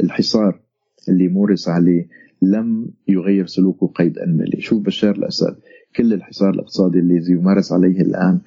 الحصار 0.00 0.60
اللي 1.08 1.28
مورس 1.28 1.68
عليه 1.68 2.08
لم 2.42 2.90
يغير 3.08 3.46
سلوكه 3.46 3.86
قيد 3.86 4.18
أنملي. 4.18 4.60
شوف 4.60 4.82
بشار 4.82 5.14
الأسد 5.14 5.56
كل 5.96 6.12
الحصار 6.12 6.50
الاقتصادي 6.50 6.98
الذي 6.98 7.32
يمارس 7.32 7.72
عليه 7.72 8.00
الآن 8.00 8.40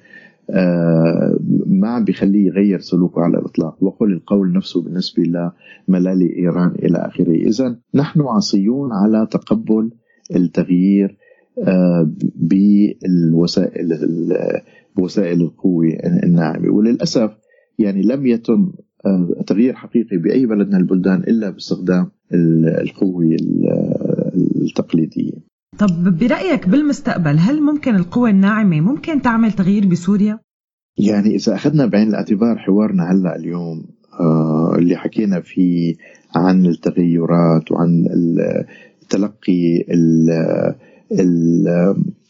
آه، 0.50 1.38
ما 1.66 1.88
عم 1.88 2.04
بيخليه 2.04 2.46
يغير 2.46 2.78
سلوكه 2.78 3.20
على 3.20 3.38
الإطلاق. 3.38 3.82
وقل 3.82 4.12
القول 4.12 4.52
نفسه 4.52 4.82
بالنسبة 4.82 5.22
لملالي 5.88 6.36
إيران 6.36 6.74
إلى 6.82 6.98
آخره. 6.98 7.34
اذا 7.34 7.78
نحن 7.94 8.20
عصيون 8.20 8.92
على 8.92 9.26
تقبل 9.30 9.90
التغيير 10.36 11.10
آه، 11.10 11.21
بالوسائل 12.34 13.88
بوسائل 14.96 15.40
القوة 15.40 15.98
الناعمة 16.24 16.70
وللأسف 16.70 17.30
يعني 17.78 18.02
لم 18.02 18.26
يتم 18.26 18.72
آه، 19.06 19.42
تغيير 19.46 19.74
حقيقي 19.74 20.16
بأي 20.16 20.46
بلد 20.46 20.68
من 20.68 20.76
البلدان 20.76 21.20
إلا 21.20 21.50
باستخدام 21.50 22.10
القوة 22.80 23.36
التقليدية 24.62 25.32
طب 25.78 26.18
برأيك 26.18 26.68
بالمستقبل 26.68 27.38
هل 27.38 27.62
ممكن 27.62 27.94
القوى 27.94 28.30
الناعمة 28.30 28.80
ممكن 28.80 29.22
تعمل 29.22 29.52
تغيير 29.52 29.86
بسوريا؟ 29.86 30.38
يعني 30.98 31.34
إذا 31.34 31.54
أخذنا 31.54 31.86
بعين 31.86 32.08
الاعتبار 32.08 32.58
حوارنا 32.58 33.12
هلأ 33.12 33.36
اليوم 33.36 33.84
آه 34.20 34.74
اللي 34.78 34.96
حكينا 34.96 35.40
فيه 35.40 35.94
عن 36.34 36.66
التغيرات 36.66 37.72
وعن 37.72 38.04
تلقي 39.10 39.84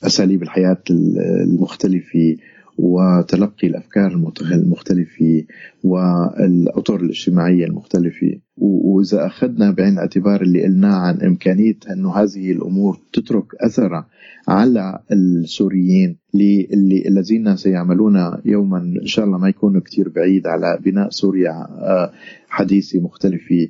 أساليب 0.03 0.43
الحياة 0.43 0.83
المختلفة 0.91 2.37
وتلقي 2.79 3.67
الأفكار 3.69 4.33
المختلفة 4.53 5.45
والأطر 5.85 7.01
الاجتماعية 7.01 7.65
المختلفة. 7.67 8.39
وإذا 8.57 9.27
أخذنا 9.27 9.71
بعين 9.71 9.93
الاعتبار 9.93 10.43
اللي 10.43 10.65
قلناه 10.65 10.95
عن 10.95 11.21
إمكانية 11.23 11.77
إنه 11.93 12.17
هذه 12.17 12.53
الأمور 12.53 12.99
تترك 13.13 13.55
اثرها 13.61 14.07
على 14.49 14.99
السوريين 15.13 16.19
اللي 16.35 17.05
الذين 17.09 17.57
سيعملون 17.57 18.17
يوما 18.45 18.79
إن 18.79 19.07
شاء 19.07 19.25
الله 19.25 19.39
ما 19.39 19.49
يكونوا 19.49 19.81
كثير 19.81 20.09
بعيد 20.09 20.47
على 20.47 20.79
بناء 20.85 21.11
سوريا 21.11 21.51
آه، 21.51 22.13
حديثة 22.49 23.01
مختلفة. 23.01 23.69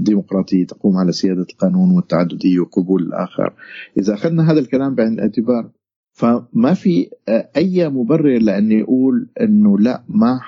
ديمقراطية 0.00 0.66
تقوم 0.66 0.96
على 0.96 1.12
سيادة 1.12 1.46
القانون 1.50 1.90
والتعددية 1.90 2.60
وقبول 2.60 3.02
الآخر. 3.02 3.52
إذا 3.98 4.14
أخذنا 4.14 4.52
هذا 4.52 4.60
الكلام 4.60 4.94
بعين 4.94 5.12
الاعتبار 5.12 5.70
فما 6.16 6.74
في 6.74 7.10
آه، 7.28 7.48
أي 7.56 7.88
مبرر 7.88 8.38
لاني 8.38 8.82
أقول 8.82 9.28
إنه 9.40 9.78
لا 9.78 10.02
ما 10.08 10.40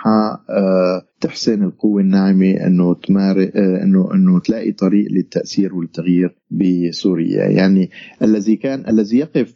آه، 0.50 1.02
تحسن 1.20 1.62
القوة 1.62 2.00
الناعمة 2.00 2.50
إنه 2.50 2.94
تمار 2.94 3.50
إنه 3.56 4.14
إنه 4.14 4.40
تلاقي 4.40 4.72
طريق 4.72 5.12
للتأثير 5.12 5.74
والتغيير 5.74 6.36
بسوريا، 6.50 7.44
يعني 7.44 7.90
الذي 8.22 8.56
كان 8.56 8.88
الذي 8.88 9.18
يقف 9.18 9.54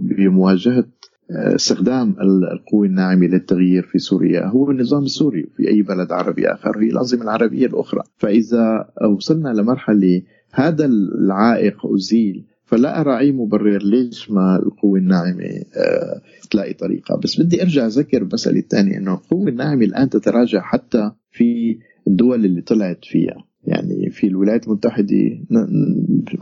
بمواجهة 0.00 0.84
استخدام 1.30 2.16
القوة 2.52 2.86
الناعمة 2.86 3.26
للتغيير 3.26 3.82
في 3.82 3.98
سوريا. 3.98 4.46
هو 4.46 4.70
النظام 4.70 5.02
السوري 5.02 5.46
في 5.56 5.68
أي 5.68 5.82
بلد 5.82 6.12
عربي 6.12 6.46
آخر 6.46 6.78
هي 6.78 6.88
الأنظمة 6.88 7.22
العربية 7.22 7.66
الأخرى. 7.66 8.02
فإذا 8.16 8.88
وصلنا 9.16 9.48
لمرحلة 9.48 10.22
هذا 10.52 10.84
العائق 10.84 11.86
أزيل 11.94 12.44
فلا 12.64 13.00
أرى 13.00 13.18
أي 13.18 13.32
مبرر 13.32 13.82
ليش 13.82 14.30
ما 14.30 14.56
القوة 14.56 14.98
الناعمة 14.98 15.44
آه، 15.76 16.20
تلاقي 16.50 16.72
طريقة. 16.72 17.16
بس 17.16 17.40
بدي 17.40 17.62
أرجع 17.62 17.86
أذكر 17.86 18.22
المسألة 18.22 18.58
الثانية 18.58 18.98
أنه 18.98 19.14
القوة 19.14 19.48
الناعمة 19.48 19.84
الآن 19.84 20.10
تتراجع 20.10 20.60
حتى 20.60 21.10
في 21.30 21.78
الدول 22.08 22.44
اللي 22.44 22.60
طلعت 22.60 23.04
فيها. 23.04 23.44
يعني 23.66 24.10
في 24.10 24.26
الولايات 24.26 24.66
المتحدة 24.66 25.38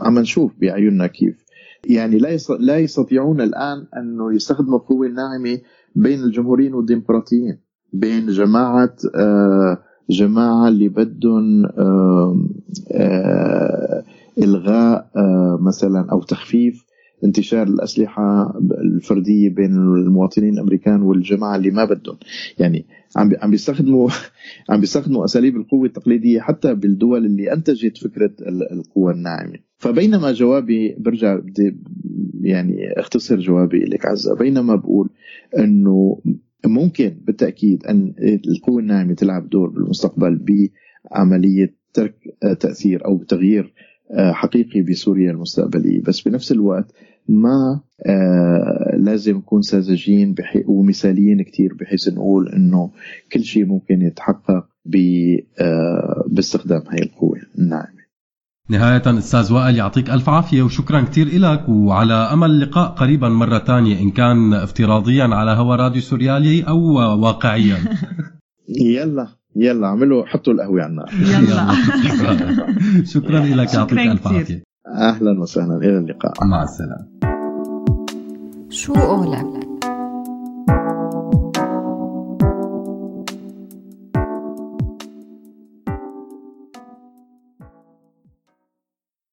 عم 0.01 0.19
نشوف 0.19 0.53
بعيوننا 0.61 1.07
كيف 1.07 1.44
يعني 1.87 2.19
لا 2.19 2.37
لا 2.61 2.79
يستطيعون 2.79 3.41
الآن 3.41 3.87
أنه 3.97 4.35
يستخدموا 4.35 4.79
القوه 4.79 5.07
الناعمة 5.07 5.59
بين 5.95 6.21
الجمهوريين 6.21 6.75
والديمقراطيين 6.75 7.59
بين 7.93 8.27
جماعة 8.27 8.97
آه، 9.15 9.79
جماعة 10.11 10.69
اللي 10.69 10.89
بدهم 10.89 11.67
آه، 11.67 12.37
إلغاء 14.39 15.11
آه، 15.17 15.59
مثلا 15.63 16.07
أو 16.13 16.23
تخفيف 16.23 16.85
انتشار 17.25 17.67
الأسلحة 17.67 18.59
الفردية 18.85 19.49
بين 19.49 19.73
المواطنين 19.77 20.55
الأمريكان 20.55 21.03
والجماعة 21.03 21.57
اللي 21.57 21.71
ما 21.71 21.85
بدهم. 21.85 22.17
يعني 22.59 22.87
عم 23.17 23.31
عم 23.43 23.51
بيستخدموا 23.51 24.09
عم 24.71 24.81
بيستخدموا 24.81 25.25
أساليب 25.25 25.57
القوة 25.57 25.87
التقليدية 25.87 26.41
حتى 26.41 26.75
بالدول 26.75 27.27
اللي 27.27 27.53
أنتجت 27.53 27.99
فكرة 27.99 28.31
القوى 28.73 29.13
الناعمة. 29.13 29.59
فبينما 29.79 30.33
جوابي 30.33 30.97
برجع 30.99 31.37
بدي 31.37 31.77
يعني 32.41 32.93
اختصر 32.97 33.37
جوابي 33.37 33.79
لك 33.79 34.07
عزة. 34.07 34.35
بينما 34.35 34.77
بقول 34.77 35.09
إنه 35.59 36.21
ممكن 36.67 37.17
بالتأكيد 37.27 37.87
أن 37.87 38.15
القوة 38.49 38.81
الناعمة 38.81 39.15
تلعب 39.15 39.49
دور 39.49 39.69
بالمستقبل 39.69 40.41
بعملية 41.11 41.75
ترك 41.95 42.15
تأثير 42.61 43.05
أو 43.07 43.23
تغيير 43.23 43.75
آه، 44.11 44.33
حقيقي 44.33 44.83
بسوريا 44.83 45.31
المستقبلية. 45.31 46.01
بس 46.03 46.21
بنفس 46.21 46.53
الوقت 46.53 46.93
ما 47.29 47.81
آه 48.07 48.97
لازم 48.97 49.37
نكون 49.37 49.63
ساذجين 49.63 50.35
ومثاليين 50.67 51.43
كثير 51.43 51.75
بحيث 51.75 52.09
نقول 52.09 52.49
إنه 52.49 52.91
كل 53.33 53.45
شيء 53.45 53.65
ممكن 53.65 54.03
يتحقق 54.03 54.67
آه 55.61 56.25
باستخدام 56.29 56.83
هاي 56.89 57.03
القوة 57.03 57.39
الناعمة. 57.59 58.05
نهاية 58.71 59.19
أستاذ 59.19 59.53
وائل 59.53 59.77
يعطيك 59.77 60.11
ألف 60.11 60.29
عافية 60.29 60.63
وشكرا 60.63 61.01
كثير 61.01 61.39
لك 61.39 61.69
وعلى 61.69 62.15
أمل 62.15 62.61
لقاء 62.61 62.89
قريبا 62.89 63.29
مرة 63.29 63.59
ثانية 63.59 64.01
إن 64.01 64.11
كان 64.11 64.55
افتراضيا 64.55 65.25
على 65.25 65.51
هوا 65.51 65.77
راديو 65.77 66.03
سوريالي 66.03 66.63
أو 66.69 66.81
واقعيا. 67.23 67.77
يلا 68.97 69.29
يلا 69.57 69.87
اعملوا 69.87 70.27
حطوا 70.27 70.53
القهوة 70.53 70.83
على 70.83 70.91
النار. 70.91 71.11
يلا. 71.23 71.75
شكرا. 73.13 73.41
لك 73.45 73.75
يعطيك 73.75 73.99
ألف 73.99 74.29
عافية. 74.29 74.63
أهلا 74.87 75.41
وسهلا 75.41 75.77
إلى 75.77 75.99
اللقاء. 75.99 76.33
مع 76.45 76.63
السلامة. 76.63 77.14
شو 78.75 78.93
قولك 78.93 79.47